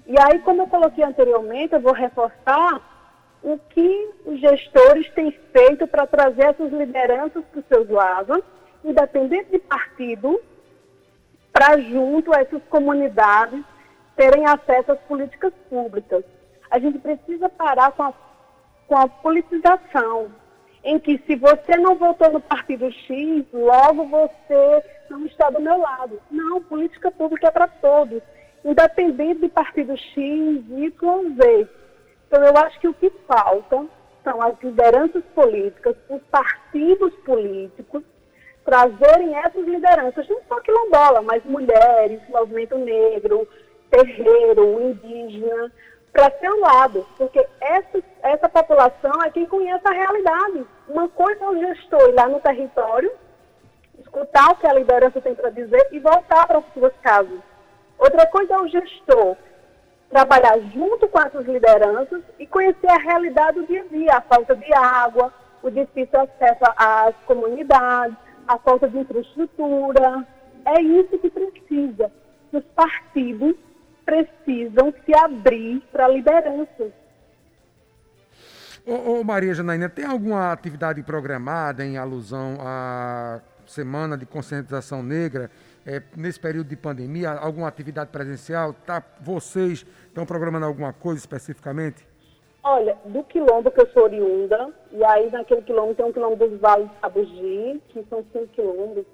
E 0.04 0.20
aí, 0.20 0.40
como 0.40 0.62
eu 0.62 0.66
coloquei 0.66 1.04
anteriormente, 1.04 1.72
eu 1.72 1.80
vou 1.80 1.92
reforçar 1.92 2.82
o 3.40 3.56
que 3.56 4.10
os 4.26 4.40
gestores 4.40 5.08
têm 5.10 5.30
feito 5.52 5.86
para 5.86 6.04
trazer 6.04 6.46
essas 6.46 6.72
lideranças 6.72 7.44
para 7.44 7.60
os 7.60 7.66
seus 7.66 7.88
lados, 7.88 8.42
independente 8.84 9.52
de 9.52 9.60
partido, 9.60 10.40
para 11.52 11.78
junto 11.78 12.34
a 12.34 12.40
essas 12.40 12.64
comunidades 12.64 13.62
terem 14.16 14.46
acesso 14.46 14.90
às 14.90 15.00
políticas 15.02 15.52
públicas. 15.70 16.24
A 16.68 16.80
gente 16.80 16.98
precisa 16.98 17.48
parar 17.48 17.92
com 17.92 18.02
a, 18.02 18.12
com 18.88 18.96
a 18.96 19.06
politização 19.06 20.28
em 20.84 20.98
que 20.98 21.18
se 21.26 21.36
você 21.36 21.76
não 21.76 21.96
votou 21.96 22.32
no 22.32 22.40
partido 22.40 22.90
X, 22.90 23.44
logo 23.52 24.04
você 24.06 24.84
não 25.10 25.26
está 25.26 25.50
do 25.50 25.60
meu 25.60 25.78
lado. 25.78 26.20
Não, 26.30 26.62
política 26.62 27.10
pública 27.10 27.48
é 27.48 27.50
para 27.50 27.68
todos, 27.68 28.22
independente 28.64 29.40
de 29.40 29.48
partido 29.48 29.96
X, 29.96 30.14
Y, 30.14 31.36
Z. 31.36 31.68
Então 32.26 32.44
eu 32.44 32.56
acho 32.58 32.78
que 32.80 32.88
o 32.88 32.94
que 32.94 33.10
falta 33.26 33.86
são 34.22 34.42
as 34.42 34.60
lideranças 34.62 35.24
políticas, 35.34 35.96
os 36.08 36.22
partidos 36.30 37.14
políticos, 37.24 38.02
trazerem 38.64 39.34
essas 39.34 39.66
lideranças, 39.66 40.28
não 40.28 40.40
só 40.46 40.60
quilombola, 40.60 41.22
mas 41.22 41.42
mulheres, 41.44 42.20
movimento 42.28 42.76
negro, 42.76 43.48
terreiro, 43.90 44.80
indígena, 44.82 45.72
para 46.12 46.30
seu 46.38 46.58
lado, 46.60 47.06
porque 47.16 47.44
essa, 47.60 48.02
essa 48.22 48.48
população 48.48 49.22
é 49.24 49.30
quem 49.30 49.46
conhece 49.46 49.86
a 49.86 49.92
realidade. 49.92 50.66
Uma 50.88 51.08
coisa 51.08 51.44
é 51.44 51.48
o 51.48 51.58
gestor 51.58 52.08
ir 52.08 52.14
lá 52.14 52.28
no 52.28 52.40
território, 52.40 53.12
escutar 53.98 54.50
o 54.50 54.56
que 54.56 54.66
a 54.66 54.74
liderança 54.74 55.20
tem 55.20 55.34
para 55.34 55.50
dizer 55.50 55.88
e 55.92 55.98
voltar 55.98 56.46
para 56.46 56.58
as 56.58 56.64
suas 56.72 56.92
casas. 57.02 57.40
Outra 57.98 58.26
coisa 58.26 58.54
é 58.54 58.58
o 58.58 58.68
gestor 58.68 59.36
trabalhar 60.10 60.58
junto 60.72 61.06
com 61.08 61.20
essas 61.20 61.46
lideranças 61.46 62.22
e 62.38 62.46
conhecer 62.46 62.90
a 62.90 62.98
realidade 62.98 63.60
do 63.60 63.66
dia 63.66 63.82
a 63.82 63.84
dia, 63.84 64.16
a 64.16 64.20
falta 64.22 64.56
de 64.56 64.72
água, 64.72 65.32
o 65.62 65.70
difícil 65.70 66.18
acesso 66.20 66.64
às 66.76 67.14
comunidades, 67.26 68.16
a 68.46 68.58
falta 68.58 68.88
de 68.88 68.98
infraestrutura. 68.98 70.26
É 70.64 70.80
isso 70.80 71.18
que 71.18 71.30
precisa. 71.30 72.10
Os 72.52 72.64
partidos 72.74 73.54
precisam 74.48 74.92
se 75.04 75.14
abrir 75.14 75.82
para 75.92 76.08
lideranças. 76.08 76.90
Ô, 78.86 79.20
ô, 79.20 79.24
Maria 79.24 79.52
Janaína, 79.52 79.90
tem 79.90 80.06
alguma 80.06 80.50
atividade 80.50 81.02
programada 81.02 81.84
em 81.84 81.98
alusão 81.98 82.56
à 82.60 83.42
Semana 83.66 84.16
de 84.16 84.24
Conscientização 84.24 85.02
Negra 85.02 85.50
é, 85.84 86.02
nesse 86.16 86.40
período 86.40 86.68
de 86.68 86.76
pandemia? 86.76 87.32
Alguma 87.32 87.68
atividade 87.68 88.10
presencial? 88.10 88.72
Tá, 88.72 89.02
vocês 89.20 89.84
estão 90.06 90.24
programando 90.24 90.64
alguma 90.64 90.94
coisa 90.94 91.18
especificamente? 91.18 92.08
Olha, 92.64 92.96
do 93.04 93.22
quilombo 93.24 93.70
que 93.70 93.80
eu 93.80 93.88
sou 93.92 94.04
oriunda, 94.04 94.70
e 94.90 95.04
aí 95.04 95.30
naquele 95.30 95.62
quilombo 95.62 95.94
tem 95.94 96.06
um 96.06 96.12
quilombo 96.12 96.48
dos 96.48 96.58
Vales 96.58 96.90
Abugi, 97.02 97.82
que 97.90 98.02
são 98.08 98.24
cinco 98.32 98.48
quilombos, 98.48 99.04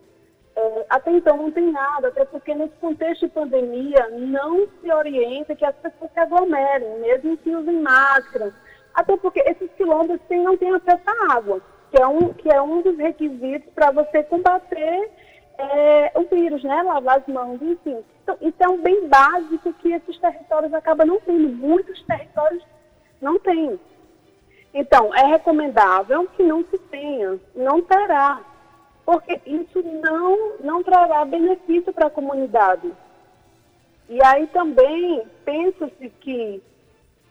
é, 0.57 0.87
até 0.89 1.11
então 1.11 1.37
não 1.37 1.51
tem 1.51 1.73
nada, 1.73 2.09
até 2.09 2.25
porque 2.25 2.55
nesse 2.55 2.75
contexto 2.77 3.27
de 3.27 3.33
pandemia 3.33 4.09
não 4.11 4.69
se 4.81 4.93
orienta 4.93 5.57
que 5.57 5.65
as 5.65 5.75
pessoas 5.77 6.11
se 6.13 6.21
aglomerem, 6.21 7.01
mesmo 7.01 7.37
que 7.39 7.55
usem 7.55 7.81
máscara. 7.81 8.53
Até 8.95 9.17
porque 9.17 9.41
esses 9.41 9.71
quilombos 9.73 10.21
têm, 10.29 10.43
não 10.43 10.57
têm 10.57 10.73
acesso 10.73 11.03
à 11.07 11.35
água, 11.35 11.61
que 11.91 12.01
é 12.01 12.07
um, 12.07 12.33
que 12.33 12.49
é 12.49 12.63
um 12.63 12.83
dos 12.83 12.97
requisitos 12.97 13.73
para 13.75 13.91
você 13.91 14.23
combater 14.23 15.11
é, 15.59 16.13
o 16.15 16.23
vírus, 16.23 16.63
né? 16.63 16.83
Lavar 16.83 17.19
as 17.19 17.27
mãos, 17.27 17.61
enfim. 17.61 18.05
Então, 18.23 18.37
isso 18.41 18.57
é 18.61 18.69
um 18.69 18.81
bem 18.81 19.09
básico 19.09 19.73
que 19.75 19.93
esses 19.93 20.19
territórios 20.19 20.73
acabam 20.73 21.07
não 21.07 21.21
tendo. 21.21 21.49
Muitos 21.49 22.01
territórios 22.05 22.65
não 23.21 23.39
têm. 23.41 23.79
Então, 24.73 25.13
é 25.15 25.27
recomendável 25.27 26.29
que 26.37 26.43
não 26.43 26.65
se 26.65 26.79
tenha, 26.79 27.39
não 27.55 27.83
terá 27.83 28.41
porque 29.05 29.41
isso 29.47 29.83
não, 29.83 30.59
não 30.61 30.83
trará 30.83 31.25
benefício 31.25 31.93
para 31.93 32.07
a 32.07 32.11
comunidade. 32.11 32.91
E 34.09 34.23
aí 34.25 34.47
também 34.49 35.23
pensa-se 35.45 36.09
que 36.21 36.63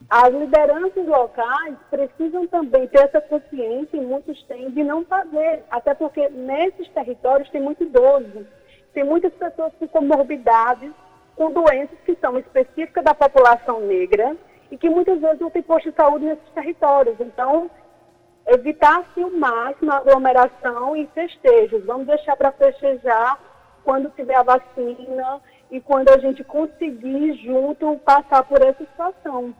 as 0.09 0.33
lideranças 0.33 1.05
locais 1.05 1.75
precisam 1.89 2.45
também 2.47 2.87
ter 2.87 2.99
essa 2.99 3.21
consciência, 3.21 3.97
e 3.97 4.01
muitos 4.01 4.41
têm, 4.43 4.69
de 4.69 4.83
não 4.83 5.03
fazer, 5.05 5.63
até 5.71 5.93
porque 5.93 6.29
nesses 6.29 6.87
territórios 6.89 7.49
tem 7.49 7.61
muito 7.61 7.83
idoso, 7.83 8.45
tem 8.93 9.03
muitas 9.03 9.33
pessoas 9.33 9.73
com 9.79 9.87
comorbidades, 9.87 10.91
com 11.35 11.51
doenças 11.51 11.97
que 12.05 12.15
são 12.15 12.37
específicas 12.37 13.03
da 13.03 13.15
população 13.15 13.79
negra 13.79 14.35
e 14.69 14.77
que 14.77 14.89
muitas 14.89 15.19
vezes 15.19 15.39
não 15.39 15.49
tem 15.49 15.63
posto 15.63 15.89
de 15.89 15.95
saúde 15.95 16.25
nesses 16.25 16.49
territórios. 16.49 17.15
Então, 17.19 17.69
evitar-se 18.47 19.19
o 19.23 19.39
máximo 19.39 19.91
a 19.91 19.97
aglomeração 19.97 20.95
e 20.95 21.07
festejos. 21.07 21.85
Vamos 21.85 22.07
deixar 22.07 22.35
para 22.35 22.51
festejar 22.51 23.39
quando 23.83 24.09
tiver 24.11 24.35
a 24.35 24.43
vacina 24.43 25.41
e 25.71 25.79
quando 25.79 26.09
a 26.09 26.17
gente 26.17 26.43
conseguir 26.43 27.33
junto 27.43 27.97
passar 27.99 28.43
por 28.43 28.61
essa 28.61 28.85
situação. 28.85 29.55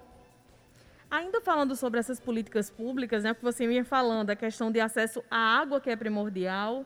Ainda 1.10 1.42
falando 1.42 1.76
sobre 1.76 2.00
essas 2.00 2.20
políticas 2.20 2.72
públicas, 2.72 3.24
né, 3.24 3.34
que 3.34 3.44
você 3.44 3.68
vinha 3.68 3.86
falando, 3.86 4.32
a 4.32 4.36
questão 4.36 4.72
de 4.72 4.80
acesso 4.80 5.24
à 5.30 5.60
água, 5.60 5.80
que 5.80 5.90
é 5.90 5.96
primordial, 5.96 6.86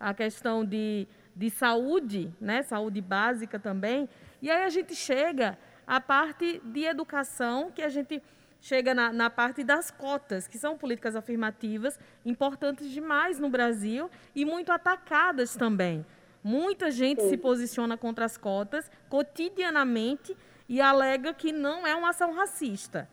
a 0.00 0.14
questão 0.14 0.64
de, 0.64 1.06
de 1.34 1.50
saúde, 1.50 2.32
né, 2.40 2.62
saúde 2.62 3.02
básica 3.02 3.58
também, 3.58 4.08
e 4.40 4.50
aí 4.50 4.62
a 4.62 4.70
gente 4.70 4.94
chega 4.94 5.58
à 5.86 6.00
parte 6.00 6.60
de 6.64 6.84
educação, 6.84 7.70
que 7.70 7.82
a 7.82 7.88
gente 7.88 8.22
chega 8.66 8.92
na, 8.92 9.12
na, 9.12 9.30
parte 9.30 9.62
das 9.62 9.92
cotas, 9.92 10.48
que 10.48 10.58
são 10.58 10.76
políticas 10.76 11.14
afirmativas 11.14 12.00
importantes 12.24 12.90
demais 12.90 13.38
no 13.38 13.48
Brasil 13.48 14.10
e 14.34 14.44
muito 14.44 14.72
atacadas 14.72 15.54
também. 15.54 16.04
Muita 16.42 16.90
gente 16.90 17.22
Sim. 17.22 17.28
se 17.28 17.36
posiciona 17.36 17.96
contra 17.96 18.24
as 18.24 18.36
cotas 18.36 18.90
cotidianamente 19.08 20.36
e 20.68 20.80
alega 20.80 21.32
que 21.32 21.52
não 21.52 21.86
é 21.86 21.94
uma 21.94 22.10
ação 22.10 22.32
racista. 22.32 23.08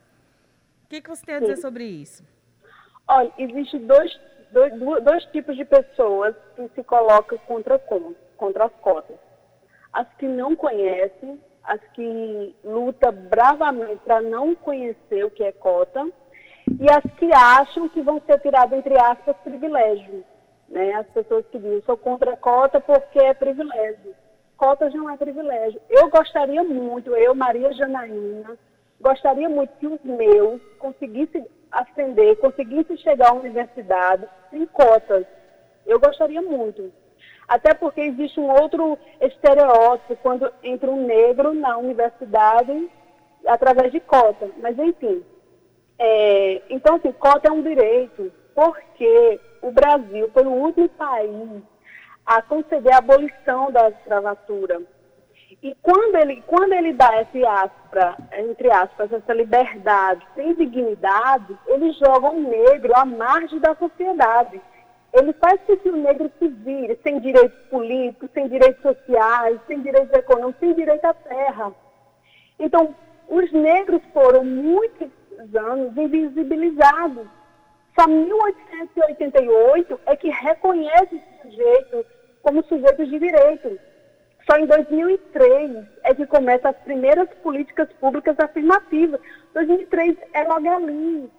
O 0.85 0.89
que, 0.89 1.01
que 1.01 1.09
você 1.09 1.23
tem 1.23 1.35
a 1.35 1.39
dizer 1.39 1.57
Sim. 1.57 1.61
sobre 1.61 1.83
isso? 1.85 2.23
Olha, 3.07 3.31
existem 3.37 3.85
dois, 3.85 4.19
dois, 4.51 4.73
dois 5.03 5.23
tipos 5.25 5.55
de 5.55 5.65
pessoas 5.65 6.35
que 6.55 6.67
se 6.73 6.83
colocam 6.83 7.37
contra, 7.39 7.77
contra 8.37 8.65
as 8.65 8.73
cotas. 8.81 9.17
As 9.91 10.07
que 10.15 10.27
não 10.27 10.55
conhecem 10.55 11.39
as 11.63 11.79
que 11.93 12.55
luta 12.63 13.11
bravamente 13.11 14.01
para 14.03 14.21
não 14.21 14.53
conhecer 14.53 15.23
o 15.23 15.31
que 15.31 15.43
é 15.43 15.51
cota 15.51 16.05
e 16.79 16.89
as 16.89 17.03
que 17.17 17.31
acham 17.33 17.87
que 17.89 18.01
vão 18.01 18.21
ser 18.25 18.39
tiradas, 18.39 18.77
entre 18.77 18.97
aspas, 18.99 19.35
privilégios. 19.43 20.23
Né? 20.69 20.93
As 20.93 21.07
pessoas 21.07 21.45
que 21.47 21.57
dizem, 21.57 21.81
sou 21.85 21.97
contra 21.97 22.33
a 22.33 22.37
cota 22.37 22.79
porque 22.79 23.19
é 23.19 23.33
privilégio. 23.33 24.15
Cotas 24.57 24.93
não 24.93 25.09
é 25.09 25.17
privilégio. 25.17 25.81
Eu 25.89 26.09
gostaria 26.09 26.63
muito, 26.63 27.15
eu, 27.15 27.35
Maria 27.35 27.71
Janaína, 27.73 28.57
gostaria 28.99 29.49
muito 29.49 29.73
que 29.77 29.87
os 29.87 30.01
meus 30.03 30.61
conseguissem 30.79 31.45
ascender, 31.71 32.37
conseguissem 32.37 32.95
chegar 32.97 33.29
à 33.29 33.33
universidade 33.33 34.27
sem 34.49 34.65
cotas. 34.67 35.25
Eu 35.85 35.99
gostaria 35.99 36.41
muito. 36.41 36.91
Até 37.53 37.71
porque 37.75 38.01
existe 38.01 38.39
um 38.39 38.49
outro 38.49 38.97
estereótipo 39.21 40.15
quando 40.23 40.51
entra 40.63 40.89
um 40.89 41.05
negro 41.05 41.53
na 41.53 41.77
universidade 41.77 42.89
através 43.45 43.91
de 43.91 43.99
cota. 43.99 44.49
Mas, 44.57 44.75
enfim. 44.79 45.23
É, 45.99 46.63
então, 46.67 46.95
assim, 46.95 47.11
cota 47.11 47.49
é 47.49 47.51
um 47.51 47.61
direito, 47.61 48.33
porque 48.55 49.39
o 49.61 49.69
Brasil 49.69 50.31
foi 50.33 50.47
o 50.47 50.49
último 50.49 50.89
país 50.89 51.61
a 52.25 52.41
conceder 52.41 52.91
a 52.91 52.97
abolição 52.97 53.71
da 53.71 53.87
escravatura. 53.89 54.81
E 55.61 55.75
quando 55.79 56.15
ele, 56.15 56.41
quando 56.47 56.73
ele 56.73 56.93
dá 56.93 57.21
esse 57.21 57.45
aspra, 57.45 58.17
entre 58.35 58.71
aspas, 58.71 59.13
essa 59.13 59.31
liberdade 59.31 60.25
sem 60.33 60.55
dignidade, 60.55 61.55
ele 61.67 61.91
joga 61.91 62.31
o 62.31 62.39
negro 62.39 62.93
à 62.95 63.05
margem 63.05 63.59
da 63.59 63.75
sociedade 63.75 64.59
ele 65.13 65.31
faz 65.33 65.61
com 65.61 65.77
que 65.77 65.89
o 65.89 65.95
negro 65.95 66.31
se 66.39 66.47
vire 66.47 66.99
sem 67.03 67.19
direitos 67.19 67.57
políticos, 67.69 68.29
sem 68.33 68.47
direitos 68.47 68.81
sociais, 68.81 69.59
sem 69.67 69.79
direitos 69.81 70.11
econômicos, 70.11 70.59
sem 70.59 70.73
direito 70.73 71.05
à 71.05 71.13
terra. 71.13 71.71
Então, 72.59 72.95
os 73.27 73.51
negros 73.51 74.01
foram 74.11 74.43
muitos 74.43 75.09
anos 75.55 75.95
invisibilizados. 75.95 77.27
Só 77.97 78.07
1888 78.07 79.99
é 80.07 80.15
que 80.15 80.29
reconhece 80.29 81.15
esse 81.15 81.41
sujeito 81.43 82.05
como 82.41 82.63
sujeitos 82.63 83.07
de 83.07 83.19
direito. 83.19 83.79
Só 84.49 84.57
em 84.57 84.65
2003 84.65 85.85
é 86.03 86.15
que 86.15 86.25
começam 86.25 86.71
as 86.71 86.77
primeiras 86.77 87.29
políticas 87.43 87.87
públicas 87.93 88.37
afirmativas. 88.39 89.21
2003 89.53 90.17
é 90.33 90.43
logo 90.43 90.67
ali. 90.67 91.29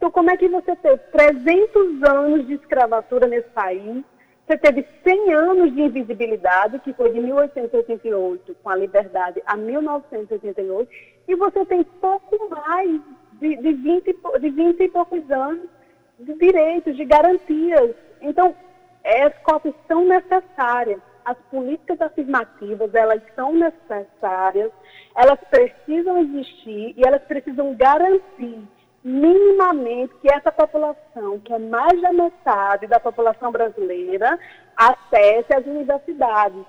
Então, 0.00 0.10
como 0.10 0.30
é 0.30 0.36
que 0.38 0.48
você 0.48 0.74
teve 0.76 0.96
300 1.12 2.02
anos 2.04 2.46
de 2.46 2.54
escravatura 2.54 3.26
nesse 3.26 3.50
país, 3.50 4.02
você 4.46 4.56
teve 4.56 4.86
100 5.04 5.34
anos 5.34 5.74
de 5.74 5.82
invisibilidade, 5.82 6.78
que 6.78 6.94
foi 6.94 7.12
de 7.12 7.20
1888, 7.20 8.56
com 8.62 8.70
a 8.70 8.76
liberdade, 8.76 9.42
a 9.44 9.58
1988, 9.58 10.90
e 11.28 11.34
você 11.34 11.66
tem 11.66 11.84
pouco 11.84 12.48
mais 12.48 12.98
de, 13.32 13.56
de, 13.56 13.72
20, 13.74 14.16
de 14.40 14.48
20 14.48 14.80
e 14.80 14.88
poucos 14.88 15.30
anos 15.30 15.68
de 16.18 16.32
direitos, 16.32 16.96
de 16.96 17.04
garantias. 17.04 17.94
Então, 18.22 18.56
as 19.04 19.36
cotas 19.42 19.74
são 19.86 20.06
necessárias. 20.06 21.02
As 21.26 21.36
políticas 21.50 22.00
afirmativas, 22.00 22.94
elas 22.94 23.20
são 23.36 23.52
necessárias, 23.52 24.72
elas 25.14 25.38
precisam 25.50 26.16
existir 26.22 26.94
e 26.96 27.04
elas 27.04 27.22
precisam 27.24 27.74
garantir 27.74 28.66
minimamente 29.02 30.14
que 30.20 30.30
essa 30.30 30.52
população, 30.52 31.38
que 31.40 31.52
é 31.52 31.58
mais 31.58 32.00
da 32.00 32.12
metade 32.12 32.86
da 32.86 33.00
população 33.00 33.50
brasileira, 33.50 34.38
acesse 34.76 35.54
as 35.54 35.64
universidades. 35.64 36.64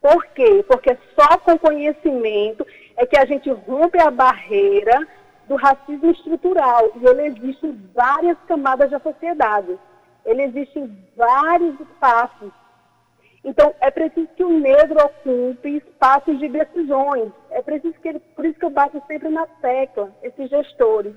Por 0.00 0.26
quê? 0.26 0.64
Porque 0.68 0.96
só 1.18 1.38
com 1.38 1.58
conhecimento 1.58 2.66
é 2.96 3.06
que 3.06 3.18
a 3.18 3.24
gente 3.24 3.50
rompe 3.50 4.00
a 4.00 4.10
barreira 4.10 5.06
do 5.48 5.56
racismo 5.56 6.10
estrutural. 6.10 6.90
E 6.96 7.06
ele 7.06 7.26
existe 7.26 7.66
em 7.66 7.90
várias 7.94 8.36
camadas 8.46 8.90
da 8.90 8.98
sociedade. 9.00 9.78
Ele 10.24 10.42
existe 10.42 10.78
em 10.78 10.98
vários 11.16 11.78
espaços. 11.80 12.52
Então, 13.44 13.72
é 13.80 13.92
preciso 13.92 14.26
que 14.36 14.42
o 14.42 14.58
negro 14.58 14.98
ocupe 15.04 15.76
espaços 15.76 16.36
de 16.40 16.48
decisões. 16.48 17.30
É 17.50 17.62
preciso 17.62 17.94
que 18.00 18.08
ele, 18.08 18.18
por 18.18 18.44
isso 18.44 18.58
que 18.58 18.64
eu 18.64 18.70
bato 18.70 19.00
sempre 19.06 19.28
na 19.28 19.46
tecla, 19.46 20.12
esses 20.22 20.50
gestores 20.50 21.14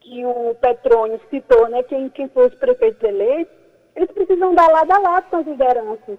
que 0.00 0.24
o 0.24 0.54
Petrônio 0.54 1.20
citou, 1.30 1.68
né, 1.68 1.82
quem, 1.82 2.08
quem 2.08 2.28
for 2.28 2.46
os 2.46 2.54
prefeitos 2.54 3.02
eleitos, 3.02 3.54
eles 3.94 4.10
precisam 4.10 4.54
dar 4.54 4.68
lado 4.68 4.90
a 4.92 4.98
lado 4.98 5.30
com 5.30 5.36
as 5.36 5.46
lideranças. 5.46 6.18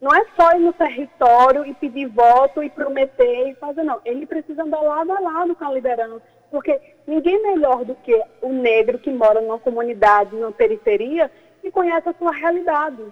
Não 0.00 0.14
é 0.14 0.26
só 0.36 0.52
ir 0.52 0.60
no 0.60 0.72
território 0.72 1.64
e 1.66 1.74
pedir 1.74 2.06
voto 2.06 2.62
e 2.62 2.70
prometer 2.70 3.48
e 3.48 3.54
fazer, 3.54 3.82
não. 3.84 4.00
Eles 4.04 4.28
precisam 4.28 4.68
dar 4.68 4.80
lado 4.80 5.12
a 5.12 5.20
lado 5.20 5.54
com 5.54 5.64
a 5.64 5.72
liderança. 5.72 6.22
Porque 6.50 6.80
ninguém 7.06 7.42
melhor 7.42 7.84
do 7.84 7.94
que 7.94 8.22
o 8.42 8.48
negro 8.52 8.98
que 8.98 9.10
mora 9.10 9.40
numa 9.40 9.58
comunidade, 9.58 10.36
numa 10.36 10.52
periferia, 10.52 11.30
e 11.62 11.70
conhece 11.70 12.08
a 12.08 12.14
sua 12.14 12.32
realidade. 12.32 13.02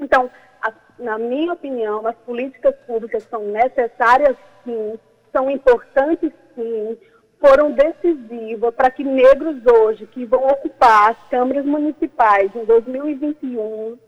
Então, 0.00 0.30
a, 0.62 0.72
na 0.98 1.18
minha 1.18 1.52
opinião, 1.52 2.06
as 2.06 2.16
políticas 2.16 2.74
públicas 2.86 3.22
são 3.24 3.42
necessárias 3.44 4.36
sim, 4.64 4.98
são 5.30 5.50
importantes 5.50 6.32
sim, 6.54 6.98
foram 7.44 7.72
decisivas 7.72 8.72
para 8.74 8.90
que 8.90 9.02
negros 9.02 9.56
hoje, 9.66 10.06
que 10.06 10.24
vão 10.24 10.46
ocupar 10.46 11.10
as 11.10 11.28
câmaras 11.28 11.64
municipais 11.64 12.54
em 12.54 12.64
2021, 12.64 13.98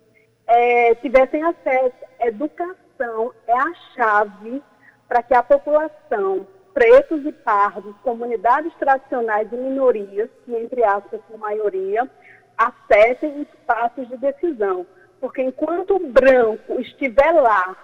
é, 0.46 0.94
tivessem 0.96 1.42
acesso. 1.42 1.96
Educação 2.20 3.32
é 3.48 3.52
a 3.52 3.74
chave 3.94 4.62
para 5.08 5.20
que 5.22 5.34
a 5.34 5.42
população, 5.42 6.46
pretos 6.72 7.26
e 7.26 7.32
pardos, 7.32 7.96
comunidades 8.04 8.72
tradicionais 8.74 9.52
e 9.52 9.56
minorias, 9.56 10.30
que 10.44 10.54
entre 10.54 10.84
aspas 10.84 11.20
são 11.28 11.36
maioria, 11.36 12.08
acessem 12.56 13.42
espaços 13.42 14.08
de 14.08 14.16
decisão. 14.16 14.86
Porque 15.20 15.42
enquanto 15.42 15.96
o 15.96 16.06
branco 16.06 16.80
estiver 16.80 17.32
lá 17.32 17.76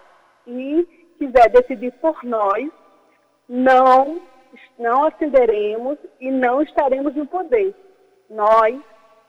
e 0.47 0.87
quiser 1.19 1.51
decidir 1.51 1.93
por 2.01 2.23
nós, 2.23 2.71
não 3.49 4.21
não 4.79 5.05
acenderemos 5.05 5.99
e 6.21 6.31
não 6.31 6.63
estaremos 6.63 7.15
no 7.15 7.27
poder. 7.27 7.75
Nós, 8.29 8.81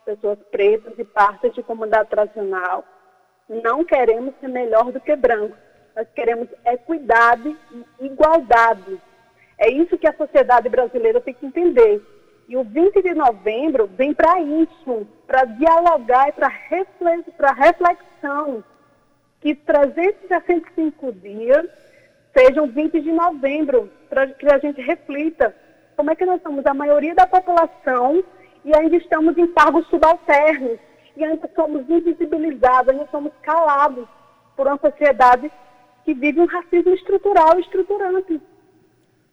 pessoas 0.06 0.40
pretas 0.52 0.94
e 0.98 1.04
partes 1.04 1.54
de 1.54 1.64
comunidade 1.64 2.10
tradicional, 2.10 2.86
não 3.50 3.84
queremos 3.84 4.34
ser 4.40 4.48
melhor 4.48 4.92
do 4.92 5.00
que 5.00 5.16
brancos. 5.16 5.58
Nós 5.96 6.08
queremos 6.16 6.48
equidade 6.66 7.56
e 8.00 8.06
igualdade. 8.06 9.00
É 9.58 9.70
isso 9.70 9.98
que 9.98 10.08
a 10.08 10.16
sociedade 10.16 10.70
brasileira 10.70 11.20
tem 11.20 11.34
que 11.34 11.46
entender. 11.46 12.02
E 12.48 12.58
o 12.58 12.64
20 12.64 13.02
de 13.02 13.14
novembro 13.14 13.88
vem 13.88 14.14
para 14.14 14.42
isso, 14.42 15.08
para 15.28 15.46
dialogar 15.46 16.30
e 16.30 16.32
para 16.32 17.52
reflexão. 17.52 18.64
Que 19.40 19.56
365 19.56 21.12
dias 21.14 21.66
sejam 22.34 22.68
20 22.68 23.02
de 23.02 23.12
novembro, 23.12 23.90
para 24.12 24.28
que 24.28 24.46
a 24.52 24.60
gente 24.60 24.82
reflita 24.82 25.56
como 25.96 26.12
é 26.12 26.16
que 26.16 26.26
nós 26.26 26.42
somos 26.42 26.66
a 26.66 26.74
maioria 26.74 27.16
da 27.16 27.26
população 27.26 28.22
e 28.66 28.76
ainda 28.76 28.98
estamos 28.98 29.38
em 29.38 29.48
cargos 29.54 29.88
subalternos, 29.88 30.78
e 31.16 31.24
ainda 31.24 31.50
somos 31.56 31.90
invisibilizados, 31.90 32.90
ainda 32.94 33.08
somos 33.10 33.32
calados 33.42 34.08
por 34.56 34.68
uma 34.68 34.78
sociedade 34.78 35.50
que 36.04 36.14
vive 36.14 36.42
um 36.42 36.46
racismo 36.46 36.94
estrutural 36.94 37.58
e 37.58 37.62
estruturante. 37.62 38.42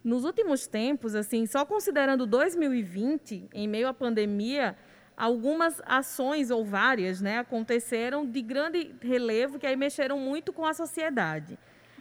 Nos 0.04 0.24
últimos 0.24 0.68
tempos, 0.68 1.14
assim, 1.16 1.44
só 1.44 1.64
considerando 1.66 2.24
2020, 2.24 3.48
em 3.52 3.68
meio 3.68 3.88
à 3.88 3.92
pandemia, 3.92 4.76
algumas 5.16 5.82
ações 5.86 6.50
ou 6.50 6.64
várias, 6.64 7.20
né, 7.20 7.38
aconteceram 7.38 8.24
de 8.24 8.40
grande 8.40 8.94
relevo 9.02 9.58
que 9.58 9.66
aí 9.66 9.76
mexeram 9.76 10.18
muito 10.18 10.52
com 10.52 10.64
a 10.64 10.72
sociedade. 10.72 11.58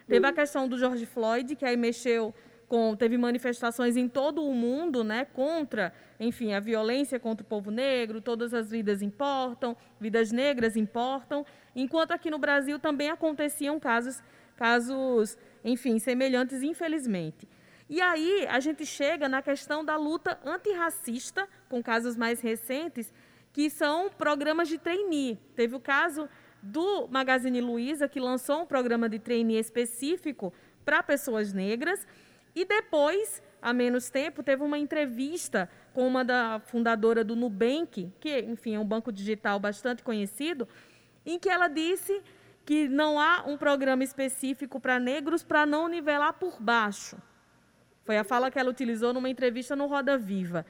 Teve 0.08 0.26
a 0.26 0.32
questão 0.32 0.68
do 0.68 0.78
George 0.78 1.06
Floyd, 1.06 1.56
que 1.56 1.66
aí 1.66 1.76
mexeu 1.76 2.34
com 2.67 2.95
teve 2.95 3.17
manifestações 3.17 3.95
em 3.95 4.10
todo 4.10 4.43
o 4.43 4.53
mundo, 4.53 5.03
né, 5.03 5.25
contra, 5.25 5.93
enfim, 6.19 6.53
a 6.53 6.60
violência 6.60 7.19
contra 7.19 7.43
o 7.43 7.47
povo 7.47 7.71
negro, 7.71 8.19
todas 8.21 8.53
as 8.53 8.69
vidas 8.69 9.01
importam, 9.01 9.75
vidas 9.99 10.32
negras 10.32 10.75
importam, 10.75 11.45
enquanto 11.75 12.12
aqui 12.12 12.30
no 12.30 12.38
Brasil 12.38 12.77
também 12.77 13.10
aconteciam 13.10 13.80
casos 13.80 14.21
casos, 14.58 15.38
enfim, 15.63 15.99
semelhantes, 15.99 16.63
infelizmente. 16.63 17.47
E 17.89 18.01
aí 18.01 18.45
a 18.49 18.60
gente 18.60 18.86
chega 18.86 19.30
na 19.30 19.41
questão 19.41 19.86
da 19.86 19.95
luta 19.95 20.38
antirracista, 20.43 21.47
com 21.69 21.82
casos 21.82 22.17
mais 22.17 22.41
recentes, 22.41 23.13
que 23.53 23.69
são 23.69 24.10
programas 24.10 24.67
de 24.67 24.77
trainee. 24.77 25.38
Teve 25.56 25.75
o 25.75 25.80
caso 25.80 26.27
do 26.62 27.08
Magazine 27.08 27.62
Luiza, 27.62 28.10
que 28.10 28.19
lançou 28.19 28.63
um 28.63 28.65
programa 28.65 29.08
de 29.08 29.19
trainee 29.19 29.58
específico 29.58 30.51
para 30.84 31.01
pessoas 31.01 31.53
negras, 31.53 32.06
e 32.58 32.65
depois, 32.65 33.39
há 33.62 33.72
menos 33.72 34.10
tempo, 34.10 34.41
teve 34.41 34.63
uma 34.63 34.80
entrevista 34.80 35.70
com 35.93 36.08
uma 36.08 36.26
da 36.26 36.60
fundadora 36.60 37.24
do 37.24 37.36
Nubank, 37.36 38.12
que, 38.20 38.39
enfim, 38.39 38.74
é 38.74 38.80
um 38.80 38.84
banco 38.84 39.12
digital 39.12 39.60
bastante 39.60 40.02
conhecido, 40.02 40.67
em 41.24 41.38
que 41.38 41.50
ela 41.50 41.67
disse 41.67 42.20
que 42.65 42.88
não 42.88 43.20
há 43.20 43.43
um 43.46 43.60
programa 43.60 44.04
específico 44.04 44.80
para 44.80 45.00
negros 45.00 45.43
para 45.43 45.67
não 45.67 45.88
nivelar 45.88 46.34
por 46.34 46.60
baixo. 46.60 47.15
Foi 48.04 48.17
a 48.17 48.24
fala 48.24 48.50
que 48.50 48.58
ela 48.58 48.72
utilizou 48.72 49.13
numa 49.13 49.30
entrevista 49.30 49.76
no 49.76 49.86
Roda 49.86 50.17
Viva. 50.17 50.65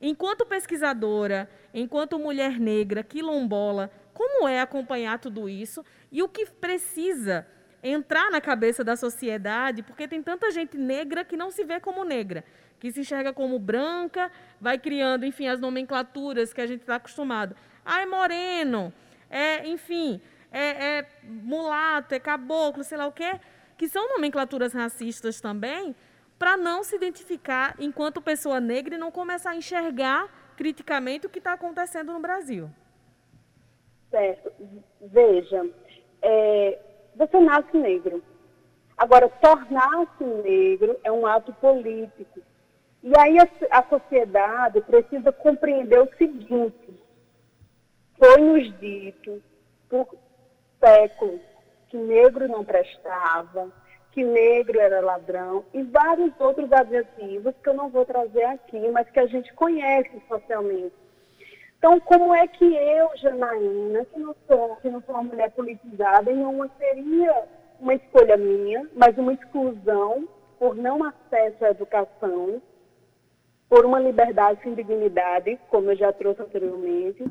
Enquanto 0.00 0.46
pesquisadora, 0.46 1.50
enquanto 1.74 2.18
mulher 2.18 2.58
negra, 2.58 3.02
quilombola, 3.02 3.90
como 4.14 4.48
é 4.48 4.62
acompanhar 4.62 5.18
tudo 5.18 5.50
isso 5.50 5.84
e 6.10 6.22
o 6.22 6.28
que 6.30 6.46
precisa 6.46 7.46
entrar 7.82 8.30
na 8.30 8.40
cabeça 8.40 8.84
da 8.84 8.96
sociedade, 8.96 9.82
porque 9.82 10.06
tem 10.06 10.22
tanta 10.22 10.50
gente 10.50 10.76
negra 10.76 11.24
que 11.24 11.36
não 11.36 11.50
se 11.50 11.64
vê 11.64 11.80
como 11.80 12.04
negra, 12.04 12.44
que 12.78 12.90
se 12.90 13.00
enxerga 13.00 13.32
como 13.32 13.58
branca, 13.58 14.30
vai 14.60 14.78
criando, 14.78 15.24
enfim, 15.24 15.46
as 15.46 15.60
nomenclaturas 15.60 16.52
que 16.52 16.60
a 16.60 16.66
gente 16.66 16.80
está 16.80 16.96
acostumado. 16.96 17.56
Ah, 17.84 18.02
é 18.02 18.06
moreno, 18.06 18.92
é, 19.28 19.66
enfim, 19.66 20.20
é, 20.52 20.98
é 20.98 21.06
mulato, 21.24 22.14
é 22.14 22.20
caboclo, 22.20 22.84
sei 22.84 22.98
lá 22.98 23.06
o 23.06 23.12
quê, 23.12 23.40
que 23.76 23.88
são 23.88 24.08
nomenclaturas 24.08 24.72
racistas 24.72 25.40
também, 25.40 25.94
para 26.38 26.56
não 26.56 26.82
se 26.82 26.96
identificar 26.96 27.74
enquanto 27.78 28.20
pessoa 28.22 28.60
negra 28.60 28.94
e 28.94 28.98
não 28.98 29.10
começar 29.10 29.50
a 29.50 29.56
enxergar 29.56 30.28
criticamente 30.56 31.26
o 31.26 31.30
que 31.30 31.38
está 31.38 31.52
acontecendo 31.52 32.12
no 32.12 32.20
Brasil. 32.20 32.70
Certo. 34.10 34.52
Veja, 35.00 35.70
é, 36.20 36.78
você 37.16 37.38
nasce 37.40 37.76
negro. 37.76 38.22
Agora, 38.96 39.28
tornar-se 39.28 40.24
negro 40.24 40.98
é 41.02 41.10
um 41.10 41.26
ato 41.26 41.52
político. 41.54 42.40
E 43.02 43.12
aí 43.18 43.38
a, 43.38 43.48
a 43.78 43.82
sociedade 43.88 44.80
precisa 44.82 45.32
compreender 45.32 46.00
o 46.00 46.16
seguinte: 46.16 47.02
foi 48.18 48.36
nos 48.36 48.78
dito 48.78 49.42
por 49.88 50.06
séculos 50.78 51.40
que 51.88 51.96
negro 51.96 52.46
não 52.46 52.64
prestava, 52.64 53.72
que 54.12 54.22
negro 54.22 54.78
era 54.78 55.00
ladrão 55.00 55.64
e 55.72 55.82
vários 55.82 56.32
outros 56.38 56.70
adjetivos 56.72 57.54
que 57.62 57.68
eu 57.68 57.74
não 57.74 57.88
vou 57.88 58.04
trazer 58.04 58.44
aqui, 58.44 58.88
mas 58.90 59.08
que 59.10 59.20
a 59.20 59.26
gente 59.26 59.52
conhece 59.54 60.22
socialmente. 60.28 60.94
Então, 61.80 61.98
como 61.98 62.34
é 62.34 62.46
que 62.46 62.62
eu, 62.62 63.08
Janaína, 63.16 64.04
que 64.04 64.20
não 64.20 64.36
sou, 64.46 64.76
que 64.82 64.90
não 64.90 65.00
sou 65.00 65.14
uma 65.14 65.24
mulher 65.24 65.50
politizada, 65.52 66.30
não 66.30 66.70
seria 66.76 67.44
uma 67.80 67.94
escolha 67.94 68.36
minha, 68.36 68.86
mas 68.94 69.16
uma 69.16 69.32
exclusão 69.32 70.28
por 70.58 70.76
não 70.76 71.02
acesso 71.02 71.64
à 71.64 71.70
educação, 71.70 72.60
por 73.66 73.86
uma 73.86 73.98
liberdade 73.98 74.60
sem 74.62 74.74
dignidade, 74.74 75.58
como 75.70 75.90
eu 75.90 75.96
já 75.96 76.12
trouxe 76.12 76.42
anteriormente, 76.42 77.24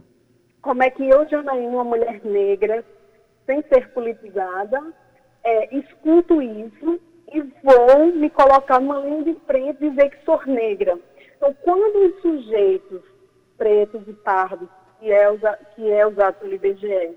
como 0.64 0.82
é 0.82 0.90
que 0.90 1.08
eu, 1.08 1.30
Janaína, 1.30 1.70
uma 1.70 1.84
mulher 1.84 2.20
negra, 2.26 2.84
sem 3.46 3.62
ser 3.72 3.94
politizada, 3.94 4.82
é, 5.44 5.76
escuto 5.78 6.42
isso 6.42 7.00
e 7.32 7.42
vou 7.64 8.08
me 8.16 8.32
colocar 8.32 8.80
numa 8.80 8.98
linha 8.98 9.26
de 9.26 9.36
frente 9.42 9.78
e 9.86 9.92
dizer 9.92 10.10
que 10.10 10.26
sou 10.26 10.42
negra. 10.48 10.98
Então, 11.38 11.54
quando 11.62 12.08
os 12.08 12.22
sujeitos 12.24 13.09
pretos 13.60 14.02
e 14.08 14.14
pardos, 14.14 14.68
que 15.00 15.12
é, 15.12 15.28
que 15.76 15.92
é 15.92 16.08
usado 16.08 16.36
pelo 16.40 16.54
IBGE, 16.56 17.16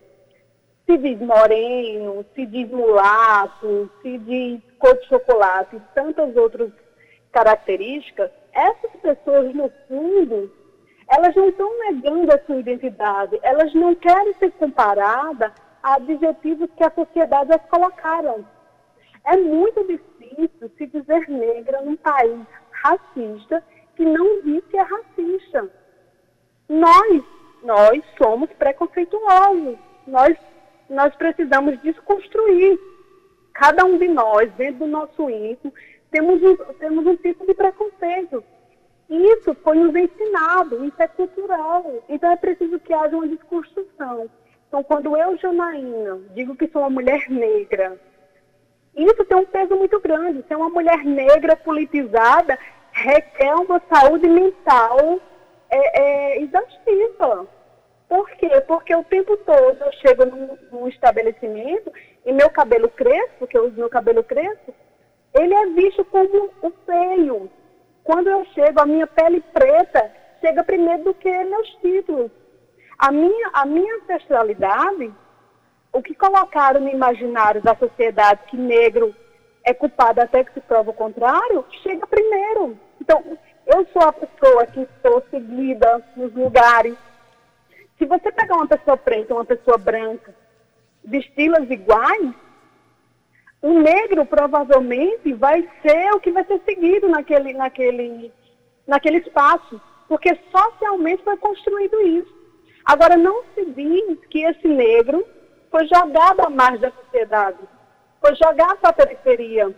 se 0.84 0.98
diz 0.98 1.18
moreno, 1.20 2.26
se 2.34 2.44
diz 2.44 2.68
mulato, 2.68 3.90
se 4.02 4.18
diz 4.18 4.60
cor 4.78 4.94
de 4.98 5.06
chocolate 5.06 5.76
e 5.76 5.80
tantas 5.94 6.36
outras 6.36 6.70
características, 7.30 8.30
essas 8.52 8.90
pessoas, 9.00 9.54
no 9.54 9.70
fundo, 9.88 10.52
elas 11.08 11.34
não 11.34 11.48
estão 11.48 11.70
negando 11.78 12.32
a 12.34 12.38
sua 12.44 12.56
identidade, 12.56 13.38
elas 13.42 13.72
não 13.74 13.94
querem 13.94 14.34
ser 14.34 14.50
comparadas 14.52 15.52
a 15.82 15.94
adjetivos 15.94 16.68
que 16.76 16.84
a 16.84 16.90
sociedade 16.90 17.52
as 17.52 17.64
colocaram. 17.70 18.44
É 19.24 19.36
muito 19.36 19.84
difícil 19.86 20.70
se 20.76 20.86
dizer 20.86 21.28
negra 21.28 21.80
num 21.82 21.96
país 21.96 22.40
racista 22.82 23.62
que 23.96 24.04
não 24.04 24.42
diz 24.42 24.64
que 24.66 24.76
é 24.76 24.82
racista. 24.82 25.70
Nós, 26.72 27.22
nós 27.62 28.02
somos 28.16 28.48
preconceituosos. 28.54 29.76
Nós, 30.06 30.34
nós 30.88 31.14
precisamos 31.16 31.78
desconstruir. 31.82 32.78
Cada 33.52 33.84
um 33.84 33.98
de 33.98 34.08
nós, 34.08 34.50
dentro 34.52 34.78
do 34.78 34.86
nosso 34.86 35.28
íntimo, 35.28 35.70
temos 36.10 36.42
um, 36.42 36.56
temos 36.78 37.06
um 37.06 37.14
tipo 37.16 37.44
de 37.46 37.52
preconceito. 37.52 38.42
Isso 39.10 39.54
foi 39.62 39.76
nos 39.76 39.94
ensinado, 39.94 40.82
isso 40.86 40.96
é 40.98 41.06
cultural. 41.08 42.02
Então 42.08 42.30
é 42.30 42.36
preciso 42.36 42.80
que 42.80 42.94
haja 42.94 43.14
uma 43.14 43.28
desconstrução. 43.28 44.30
Então, 44.66 44.82
quando 44.82 45.14
eu, 45.14 45.36
Janaína, 45.36 46.20
digo 46.34 46.56
que 46.56 46.68
sou 46.68 46.80
uma 46.80 46.88
mulher 46.88 47.28
negra, 47.28 48.00
isso 48.96 49.22
tem 49.26 49.36
um 49.36 49.44
peso 49.44 49.76
muito 49.76 50.00
grande. 50.00 50.42
Ser 50.48 50.56
uma 50.56 50.70
mulher 50.70 51.04
negra 51.04 51.54
politizada 51.54 52.58
requer 52.92 53.54
uma 53.54 53.82
saúde 53.90 54.26
mental 54.26 55.20
é, 55.72 56.00
é, 56.00 56.42
exaustiva. 56.42 57.46
Por 58.08 58.28
quê? 58.32 58.60
Porque 58.66 58.94
o 58.94 59.04
tempo 59.04 59.36
todo 59.38 59.78
eu 59.80 59.92
chego 59.92 60.26
num, 60.26 60.58
num 60.70 60.88
estabelecimento 60.88 61.90
e 62.26 62.32
meu 62.32 62.50
cabelo 62.50 62.88
crespo, 62.90 63.38
porque 63.38 63.56
eu 63.56 63.66
uso 63.66 63.76
meu 63.76 63.88
cabelo 63.88 64.22
crespo, 64.22 64.74
ele 65.32 65.54
é 65.54 65.66
visto 65.66 66.04
como 66.04 66.50
o 66.60 66.70
feio. 66.84 67.50
Quando 68.04 68.28
eu 68.28 68.44
chego, 68.54 68.80
a 68.80 68.86
minha 68.86 69.06
pele 69.06 69.40
preta 69.52 70.12
chega 70.40 70.62
primeiro 70.62 71.04
do 71.04 71.14
que 71.14 71.30
meus 71.44 71.68
títulos. 71.76 72.30
A 72.98 73.10
minha, 73.10 73.50
a 73.54 73.64
minha 73.64 73.96
ancestralidade, 73.96 75.12
o 75.92 76.02
que 76.02 76.14
colocaram 76.14 76.80
no 76.80 76.88
imaginário 76.88 77.62
da 77.62 77.74
sociedade 77.76 78.42
que 78.48 78.56
negro 78.56 79.14
é 79.64 79.72
culpado 79.72 80.20
até 80.20 80.44
que 80.44 80.52
se 80.52 80.60
prova 80.60 80.90
o 80.90 80.94
contrário, 80.94 81.64
chega 81.82 82.06
primeiro. 82.06 82.76
Então, 83.00 83.38
eu 83.66 83.86
sou 83.92 84.02
a 84.02 84.12
pessoa 84.12 84.66
que 84.66 84.80
estou 84.80 85.22
seguida 85.30 86.02
nos 86.16 86.32
lugares. 86.34 86.96
Se 87.98 88.04
você 88.04 88.32
pegar 88.32 88.56
uma 88.56 88.66
pessoa 88.66 88.96
preta, 88.96 89.34
uma 89.34 89.44
pessoa 89.44 89.78
branca, 89.78 90.34
vesti-las 91.04 91.70
iguais, 91.70 92.34
o 93.60 93.74
negro 93.74 94.26
provavelmente 94.26 95.32
vai 95.34 95.68
ser 95.82 96.12
o 96.12 96.20
que 96.20 96.32
vai 96.32 96.44
ser 96.44 96.60
seguido 96.64 97.08
naquele, 97.08 97.52
naquele, 97.52 98.32
naquele 98.86 99.18
espaço, 99.18 99.80
porque 100.08 100.36
socialmente 100.50 101.22
foi 101.22 101.36
construído 101.36 102.00
isso. 102.02 102.42
Agora, 102.84 103.16
não 103.16 103.44
se 103.54 103.64
diz 103.66 104.18
que 104.28 104.42
esse 104.42 104.66
negro 104.66 105.24
foi 105.70 105.86
jogado 105.86 106.40
à 106.40 106.50
margem 106.50 106.80
da 106.80 106.90
sociedade, 106.90 107.58
foi 108.20 108.34
jogado 108.34 108.78
para 108.78 108.90
a 108.90 108.92
periferia. 108.92 109.72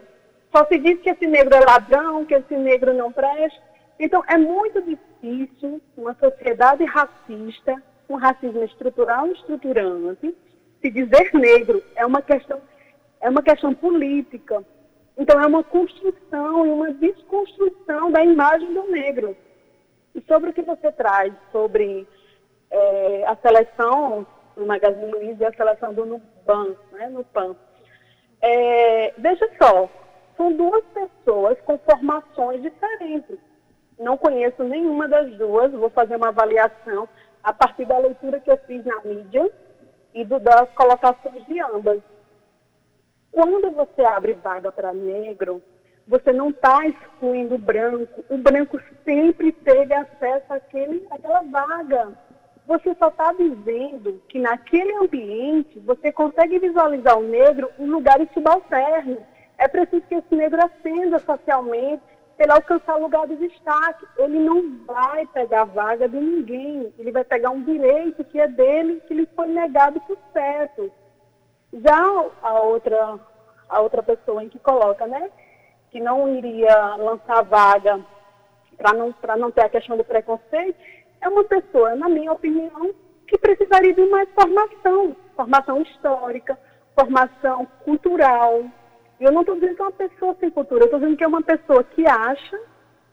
Só 0.55 0.65
se 0.67 0.79
diz 0.79 1.01
que 1.01 1.11
esse 1.11 1.27
negro 1.27 1.55
é 1.55 1.61
ladrão, 1.61 2.25
que 2.25 2.35
esse 2.35 2.57
negro 2.57 2.95
não 2.95 3.13
presta. 3.13 3.74
Então, 3.99 4.23
é 4.29 4.37
muito 4.37 4.83
difícil 4.83 5.81
uma 5.97 6.15
sociedade 6.15 6.85
racista, 6.85 7.83
um 8.09 8.17
racismo 8.17 8.63
estrutural 8.65 9.29
e 9.29 9.33
estruturante, 9.33 10.35
se 10.81 10.91
dizer 10.91 11.33
negro 11.33 11.83
é 11.97 12.05
uma 12.05 12.21
questão, 12.21 12.61
é 13.21 13.31
uma 13.31 13.43
questão 13.43 13.73
política. 13.75 14.65
Então, 15.17 15.41
é 15.41 15.47
uma 15.47 15.63
construção 15.63 16.67
e 16.67 16.71
uma 16.71 16.93
desconstrução 16.93 18.11
da 18.11 18.25
imagem 18.25 18.73
do 18.75 18.91
negro. 18.91 19.37
E 20.15 20.21
sobre 20.23 20.51
o 20.51 20.53
que 20.53 20.63
você 20.63 20.91
traz 20.93 21.33
sobre 21.53 22.07
é, 22.71 23.25
a 23.27 23.37
seleção 23.37 24.27
do 24.57 24.67
Magazine 24.67 25.11
Luiza 25.11 25.45
e 25.45 25.47
a 25.47 25.53
seleção 25.53 25.95
do 25.95 26.05
Nuban, 26.05 26.77
né, 26.93 27.09
no. 27.09 27.25
É, 28.43 29.15
veja 29.17 29.49
só, 29.61 29.89
são 30.37 30.53
duas 30.53 30.85
pessoas 30.87 31.59
com 31.63 31.79
formações 31.79 32.63
diferentes. 32.63 33.39
Não 33.99 34.17
conheço 34.17 34.63
nenhuma 34.65 35.09
das 35.09 35.31
duas, 35.37 35.73
vou 35.73 35.91
fazer 35.91 36.17
uma 36.17 36.29
avaliação 36.29 37.09
a 37.43 37.53
partir 37.53 37.85
da 37.85 37.99
leitura 37.99 38.41
que 38.41 38.51
eu 38.51 38.57
fiz 38.67 38.85
na 38.85 39.01
mídia 39.03 39.51
e 40.15 40.25
do, 40.25 40.39
das 40.41 40.69
colocações 40.75 41.45
de 41.47 41.61
ambas. 41.61 42.01
Quando 43.31 43.71
você 43.73 44.03
abre 44.03 44.33
vaga 44.35 44.71
para 44.71 44.93
negro, 44.93 45.63
você 46.07 46.33
não 46.33 46.51
está 46.51 46.87
excluindo 46.87 47.57
o 47.57 47.59
branco. 47.59 48.25
O 48.29 48.39
branco 48.39 48.81
sempre 49.05 49.53
teve 49.53 49.93
acesso 49.95 50.53
àquele, 50.53 51.07
àquela 51.11 51.43
vaga. 51.43 52.13
Você 52.67 52.95
só 52.95 53.09
está 53.09 53.33
dizendo 53.33 54.23
que 54.29 54.39
naquele 54.39 54.95
ambiente 54.97 55.79
você 55.81 56.13
consegue 56.13 56.59
visualizar 56.59 57.19
o 57.19 57.23
negro 57.23 57.71
em 57.79 57.87
lugares 57.87 58.29
subalternos. 58.33 59.19
É 59.59 59.69
preciso 59.69 60.03
que 60.07 60.15
esse 60.15 60.35
negro 60.35 60.61
ascenda 60.65 61.19
socialmente 61.19 62.03
ele 62.39 62.53
alcançar 62.53 62.97
lugar 62.97 63.27
de 63.27 63.37
destaque. 63.37 64.07
Ele 64.19 64.39
não 64.39 64.79
vai 64.87 65.27
pegar 65.27 65.63
a 65.63 65.67
vaga 65.67 66.09
de 66.09 66.17
ninguém. 66.17 66.93
Ele 66.99 67.13
vai 67.13 67.25
pegar 67.25 67.51
um 67.51 67.63
direito 67.63 68.25
que 68.25 68.41
é 68.41 68.49
dele, 68.49 69.03
que 69.07 69.15
lhe 69.15 69.27
foi 69.35 69.47
negado 69.47 70.01
por 70.01 70.19
certo. 70.33 70.91
Já 71.73 72.01
a 72.43 72.61
outra, 72.61 73.19
a 73.69 73.81
outra 73.81 74.03
pessoa 74.03 74.43
em 74.43 74.49
que 74.49 74.59
coloca, 74.59 75.07
né? 75.07 75.31
Que 75.91 76.01
não 76.01 76.29
iria 76.37 76.97
lançar 76.97 77.43
vaga 77.43 78.01
para 78.77 78.93
não, 78.93 79.15
não 79.39 79.51
ter 79.51 79.63
a 79.63 79.69
questão 79.69 79.97
do 79.97 80.05
preconceito, 80.05 80.77
é 81.21 81.29
uma 81.29 81.45
pessoa, 81.45 81.95
na 81.95 82.09
minha 82.09 82.33
opinião, 82.33 82.93
que 83.27 83.39
precisaria 83.39 83.95
de 83.95 84.05
mais 84.07 84.29
formação. 84.31 85.17
Formação 85.37 85.83
histórica, 85.83 86.59
formação 86.95 87.67
cultural, 87.85 88.65
e 89.25 89.27
eu 89.27 89.33
não 89.33 89.41
estou 89.41 89.55
dizendo 89.55 89.75
que 89.75 89.81
é 89.81 89.85
uma 89.87 89.93
pessoa 89.93 90.37
sem 90.39 90.51
cultura, 90.51 90.83
eu 90.83 90.85
estou 90.85 91.01
dizendo 91.01 91.17
que 91.17 91.25
é 91.25 91.27
uma 91.27 91.43
pessoa 91.43 91.83
que 91.83 92.07
acha, 92.07 92.61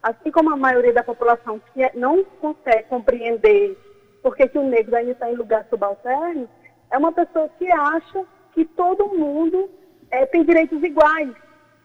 assim 0.04 0.30
como 0.30 0.52
a 0.52 0.58
maioria 0.58 0.92
da 0.92 1.02
população 1.02 1.62
que 1.74 1.82
é, 1.82 1.90
não 1.96 2.22
consegue 2.42 2.84
compreender 2.90 3.78
por 4.22 4.36
que, 4.36 4.58
o 4.58 4.64
negro 4.64 4.94
ainda 4.94 5.12
está 5.12 5.32
em 5.32 5.36
lugar 5.36 5.66
subalterno, 5.70 6.50
é 6.92 6.98
uma 6.98 7.14
pessoa 7.14 7.50
que 7.58 7.72
acha 7.72 8.26
que 8.52 8.66
todo 8.66 9.08
mundo 9.08 9.70
é, 10.12 10.26
tem 10.26 10.44
direitos 10.44 10.84
iguais. 10.84 11.32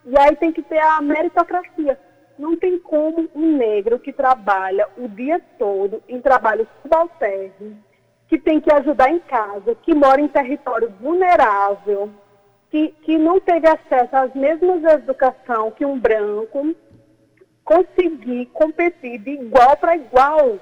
E 0.05 0.19
aí 0.19 0.35
tem 0.35 0.53
que 0.53 0.63
ter 0.63 0.81
a 0.81 1.01
meritocracia. 1.01 1.97
Não 2.37 2.57
tem 2.57 2.81
como 2.81 3.31
um 3.33 3.57
negro 3.57 3.97
que 4.01 4.13
trabalha 4.13 4.89
o 4.99 5.07
dia 5.07 5.41
todo 5.57 6.03
em 6.09 6.21
trabalho 6.21 6.67
subalterno, 6.83 7.79
que 8.27 8.39
tem 8.39 8.61
que 8.61 8.75
ajudar 8.75 9.09
em 9.09 9.21
casa, 9.21 9.77
que 9.77 9.95
mora 9.95 10.21
em 10.21 10.27
território 10.27 10.93
vulnerável, 11.01 12.11
que, 12.71 12.89
que 13.03 13.19
não 13.19 13.41
teve 13.41 13.69
acesso 13.69 14.15
às 14.17 14.35
mesmas 14.35 14.83
educação 14.85 15.71
que 15.71 15.85
um 15.85 15.99
branco, 15.99 16.75
conseguir 17.65 18.47
competir 18.47 19.19
de 19.19 19.31
igual 19.31 19.77
para 19.77 19.97
igual. 19.97 20.59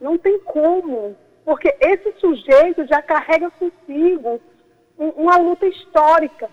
Não 0.00 0.18
tem 0.18 0.38
como, 0.40 1.16
porque 1.44 1.74
esse 1.80 2.12
sujeito 2.18 2.86
já 2.86 3.00
carrega 3.00 3.50
consigo 3.50 4.40
uma 4.98 5.36
luta 5.36 5.66
histórica, 5.66 6.48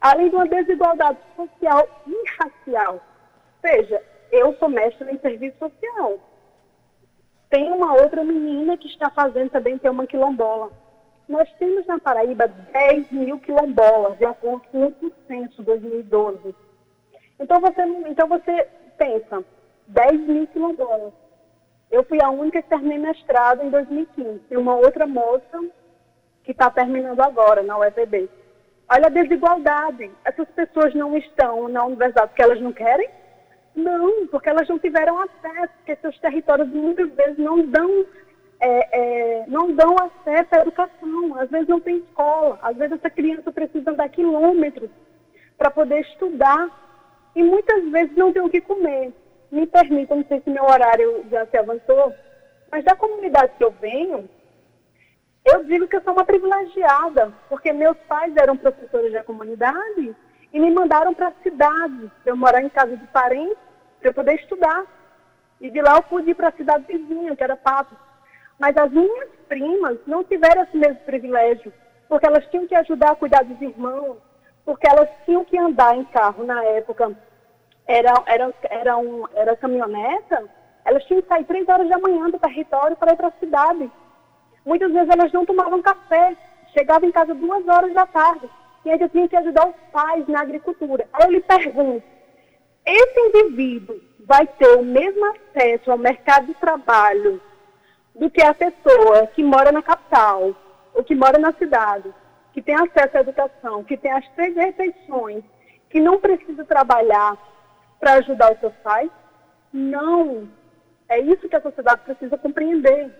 além 0.00 0.28
de 0.30 0.36
uma 0.36 0.46
desigualdade 0.46 1.18
social 1.34 1.88
e 2.06 2.24
racial. 2.38 3.00
Veja, 3.62 4.02
eu 4.30 4.54
sou 4.58 4.68
mestre 4.68 5.10
em 5.10 5.18
serviço 5.18 5.58
social. 5.58 6.18
Tem 7.48 7.70
uma 7.70 7.94
outra 7.94 8.24
menina 8.24 8.76
que 8.76 8.88
está 8.88 9.10
fazendo 9.10 9.50
também, 9.50 9.78
que 9.78 9.86
é 9.86 9.90
uma 9.90 10.06
quilombola 10.06 10.70
nós 11.28 11.50
temos 11.58 11.86
na 11.86 11.98
Paraíba 11.98 12.46
10 12.46 13.10
mil 13.10 13.38
quilombolas, 13.40 14.16
de 14.18 14.24
acordo 14.24 14.62
com 14.70 14.86
o 14.86 15.12
censo 15.26 15.62
2012. 15.62 16.54
Então 17.38 17.60
você, 17.60 17.82
então 18.08 18.28
você 18.28 18.68
pensa, 18.96 19.44
10 19.88 20.20
mil 20.20 20.46
quilombolas. 20.48 21.12
Eu 21.90 22.04
fui 22.04 22.22
a 22.22 22.30
única 22.30 22.62
que 22.62 22.68
terminei 22.68 22.98
mestrado 22.98 23.62
em 23.62 23.70
2015. 23.70 24.42
E 24.50 24.56
uma 24.56 24.74
outra 24.74 25.06
moça 25.06 25.60
que 26.42 26.52
está 26.52 26.70
terminando 26.70 27.20
agora 27.20 27.62
na 27.62 27.78
UFB. 27.78 28.28
Olha 28.88 29.06
a 29.06 29.10
desigualdade. 29.10 30.10
Essas 30.24 30.48
pessoas 30.50 30.94
não 30.94 31.16
estão 31.16 31.68
na 31.68 31.84
universidade 31.84 32.28
porque 32.28 32.42
elas 32.42 32.60
não 32.60 32.72
querem? 32.72 33.08
Não, 33.74 34.26
porque 34.28 34.48
elas 34.48 34.68
não 34.68 34.78
tiveram 34.78 35.20
acesso, 35.20 35.72
porque 35.78 35.96
seus 35.96 36.18
territórios 36.18 36.68
muitas 36.68 37.10
vezes 37.12 37.36
não 37.36 37.66
dão 37.66 38.06
é, 38.60 39.40
é, 39.40 39.44
não 39.46 39.72
dão 39.72 39.96
acesso 39.96 40.48
à 40.52 40.58
educação. 40.60 41.38
Às 41.38 41.50
vezes 41.50 41.68
não 41.68 41.80
tem 41.80 41.98
escola, 41.98 42.58
às 42.62 42.76
vezes 42.76 42.98
essa 42.98 43.10
criança 43.10 43.52
precisa 43.52 43.90
andar 43.90 44.08
quilômetros 44.08 44.90
para 45.56 45.70
poder 45.70 46.00
estudar 46.00 46.68
e 47.34 47.42
muitas 47.42 47.88
vezes 47.90 48.16
não 48.16 48.32
tem 48.32 48.42
o 48.42 48.50
que 48.50 48.60
comer. 48.60 49.12
Me 49.50 49.66
permita, 49.66 50.14
não 50.14 50.24
sei 50.24 50.40
se 50.40 50.50
meu 50.50 50.64
horário 50.64 51.24
já 51.30 51.46
se 51.46 51.56
avançou, 51.56 52.12
mas 52.70 52.84
da 52.84 52.96
comunidade 52.96 53.52
que 53.56 53.64
eu 53.64 53.70
venho, 53.70 54.28
eu 55.44 55.64
digo 55.64 55.86
que 55.86 55.96
eu 55.96 56.02
sou 56.02 56.12
uma 56.12 56.24
privilegiada, 56.24 57.32
porque 57.48 57.72
meus 57.72 57.96
pais 58.08 58.34
eram 58.36 58.56
professores 58.56 59.12
da 59.12 59.22
comunidade 59.22 60.16
e 60.52 60.58
me 60.58 60.70
mandaram 60.70 61.14
para 61.14 61.28
a 61.28 61.42
cidade, 61.42 62.10
para 62.22 62.32
eu 62.32 62.36
morar 62.36 62.62
em 62.62 62.68
casa 62.68 62.96
de 62.96 63.06
parentes, 63.08 63.56
para 64.00 64.10
eu 64.10 64.14
poder 64.14 64.34
estudar. 64.34 64.84
E 65.60 65.70
de 65.70 65.80
lá 65.80 65.96
eu 65.96 66.02
pude 66.02 66.30
ir 66.30 66.34
para 66.34 66.48
a 66.48 66.52
cidade 66.52 66.84
vizinha, 66.86 67.36
que 67.36 67.44
era 67.44 67.56
Patos. 67.56 67.96
Mas 68.58 68.76
as 68.76 68.90
minhas 68.90 69.28
primas 69.48 69.98
não 70.06 70.24
tiveram 70.24 70.62
esse 70.62 70.76
mesmo 70.76 71.00
privilégio, 71.04 71.72
porque 72.08 72.26
elas 72.26 72.46
tinham 72.46 72.66
que 72.66 72.74
ajudar 72.74 73.12
a 73.12 73.16
cuidar 73.16 73.44
dos 73.44 73.60
irmãos, 73.60 74.16
porque 74.64 74.88
elas 74.88 75.08
tinham 75.24 75.44
que 75.44 75.58
andar 75.58 75.96
em 75.96 76.04
carro 76.04 76.44
na 76.44 76.62
época, 76.64 77.16
era, 77.86 78.12
era, 78.26 78.54
era, 78.70 78.96
um, 78.96 79.24
era 79.34 79.56
caminhoneta, 79.56 80.44
elas 80.84 81.04
tinham 81.04 81.22
que 81.22 81.28
sair 81.28 81.44
três 81.44 81.68
horas 81.68 81.88
da 81.88 81.98
manhã 81.98 82.30
do 82.30 82.38
território 82.38 82.96
para 82.96 83.12
ir 83.12 83.16
para 83.16 83.28
a 83.28 83.38
cidade. 83.38 83.90
Muitas 84.64 84.92
vezes 84.92 85.08
elas 85.08 85.32
não 85.32 85.44
tomavam 85.44 85.82
café, 85.82 86.36
chegavam 86.72 87.08
em 87.08 87.12
casa 87.12 87.34
duas 87.34 87.66
horas 87.68 87.92
da 87.92 88.06
tarde, 88.06 88.48
e 88.84 88.90
ainda 88.90 89.08
tinham 89.08 89.28
que 89.28 89.36
ajudar 89.36 89.68
os 89.68 89.76
pais 89.92 90.26
na 90.28 90.40
agricultura. 90.40 91.06
Aí 91.12 91.26
eu 91.26 91.32
lhe 91.32 91.40
pergunto, 91.40 92.04
esse 92.84 93.20
indivíduo 93.20 94.00
vai 94.20 94.46
ter 94.46 94.76
o 94.76 94.82
mesmo 94.82 95.24
acesso 95.26 95.90
ao 95.90 95.98
mercado 95.98 96.46
de 96.46 96.54
trabalho 96.54 97.40
do 98.18 98.30
que 98.30 98.42
a 98.42 98.54
pessoa 98.54 99.26
que 99.28 99.42
mora 99.42 99.70
na 99.70 99.82
capital 99.82 100.54
ou 100.94 101.04
que 101.04 101.14
mora 101.14 101.38
na 101.38 101.52
cidade, 101.52 102.12
que 102.52 102.62
tem 102.62 102.74
acesso 102.74 103.18
à 103.18 103.20
educação, 103.20 103.84
que 103.84 103.96
tem 103.96 104.10
as 104.10 104.26
três 104.30 104.56
refeições, 104.56 105.44
que 105.90 106.00
não 106.00 106.18
precisa 106.18 106.64
trabalhar 106.64 107.36
para 108.00 108.14
ajudar 108.14 108.54
os 108.54 108.60
seus 108.60 108.74
pais? 108.76 109.10
Não. 109.72 110.48
É 111.08 111.20
isso 111.20 111.48
que 111.48 111.54
a 111.56 111.60
sociedade 111.60 112.00
precisa 112.02 112.38
compreender. 112.38 113.10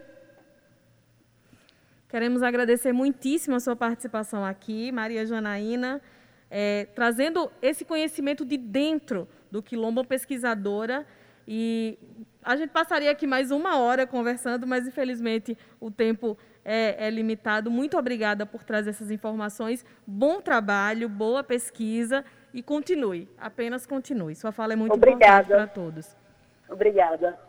Queremos 2.09 2.43
agradecer 2.43 2.93
muitíssimo 2.93 3.57
a 3.57 3.61
sua 3.61 3.77
participação 3.77 4.45
aqui, 4.45 4.91
Maria 4.91 5.27
Janaína, 5.27 6.01
é, 6.51 6.87
trazendo 6.95 7.51
esse 7.61 7.85
conhecimento 7.85 8.45
de 8.45 8.57
dentro 8.57 9.29
do 9.51 9.63
Quilombo 9.63 10.05
Pesquisadora 10.05 11.05
e 11.47 11.99
a 12.43 12.57
gente 12.57 12.71
passaria 12.71 13.11
aqui 13.11 13.27
mais 13.27 13.51
uma 13.51 13.79
hora 13.79 14.07
conversando, 14.07 14.67
mas 14.67 14.87
infelizmente 14.87 15.57
o 15.81 15.91
tempo 15.91 16.37
é, 16.65 17.07
é, 17.07 17.11
limitado. 17.11 17.71
Muito 17.71 17.97
obrigada 17.97 18.45
por 18.45 18.65
trazer 18.65 18.91
essas 18.91 19.11
informações. 19.11 19.85
Bom 20.07 20.41
trabalho, 20.41 21.09
boa 21.09 21.45
pesquisa 21.45 22.25
e 22.53 22.63
continue. 22.63 23.29
Apenas 23.39 23.87
continue. 23.87 24.35
Sua 24.35 24.53
fala 24.53 24.73
é 24.73 24.77
muito 24.77 24.95
Obrigada. 24.95 25.43
importante 25.43 25.57
para 25.57 25.67
todos. 25.67 26.17
Obrigada. 26.69 27.46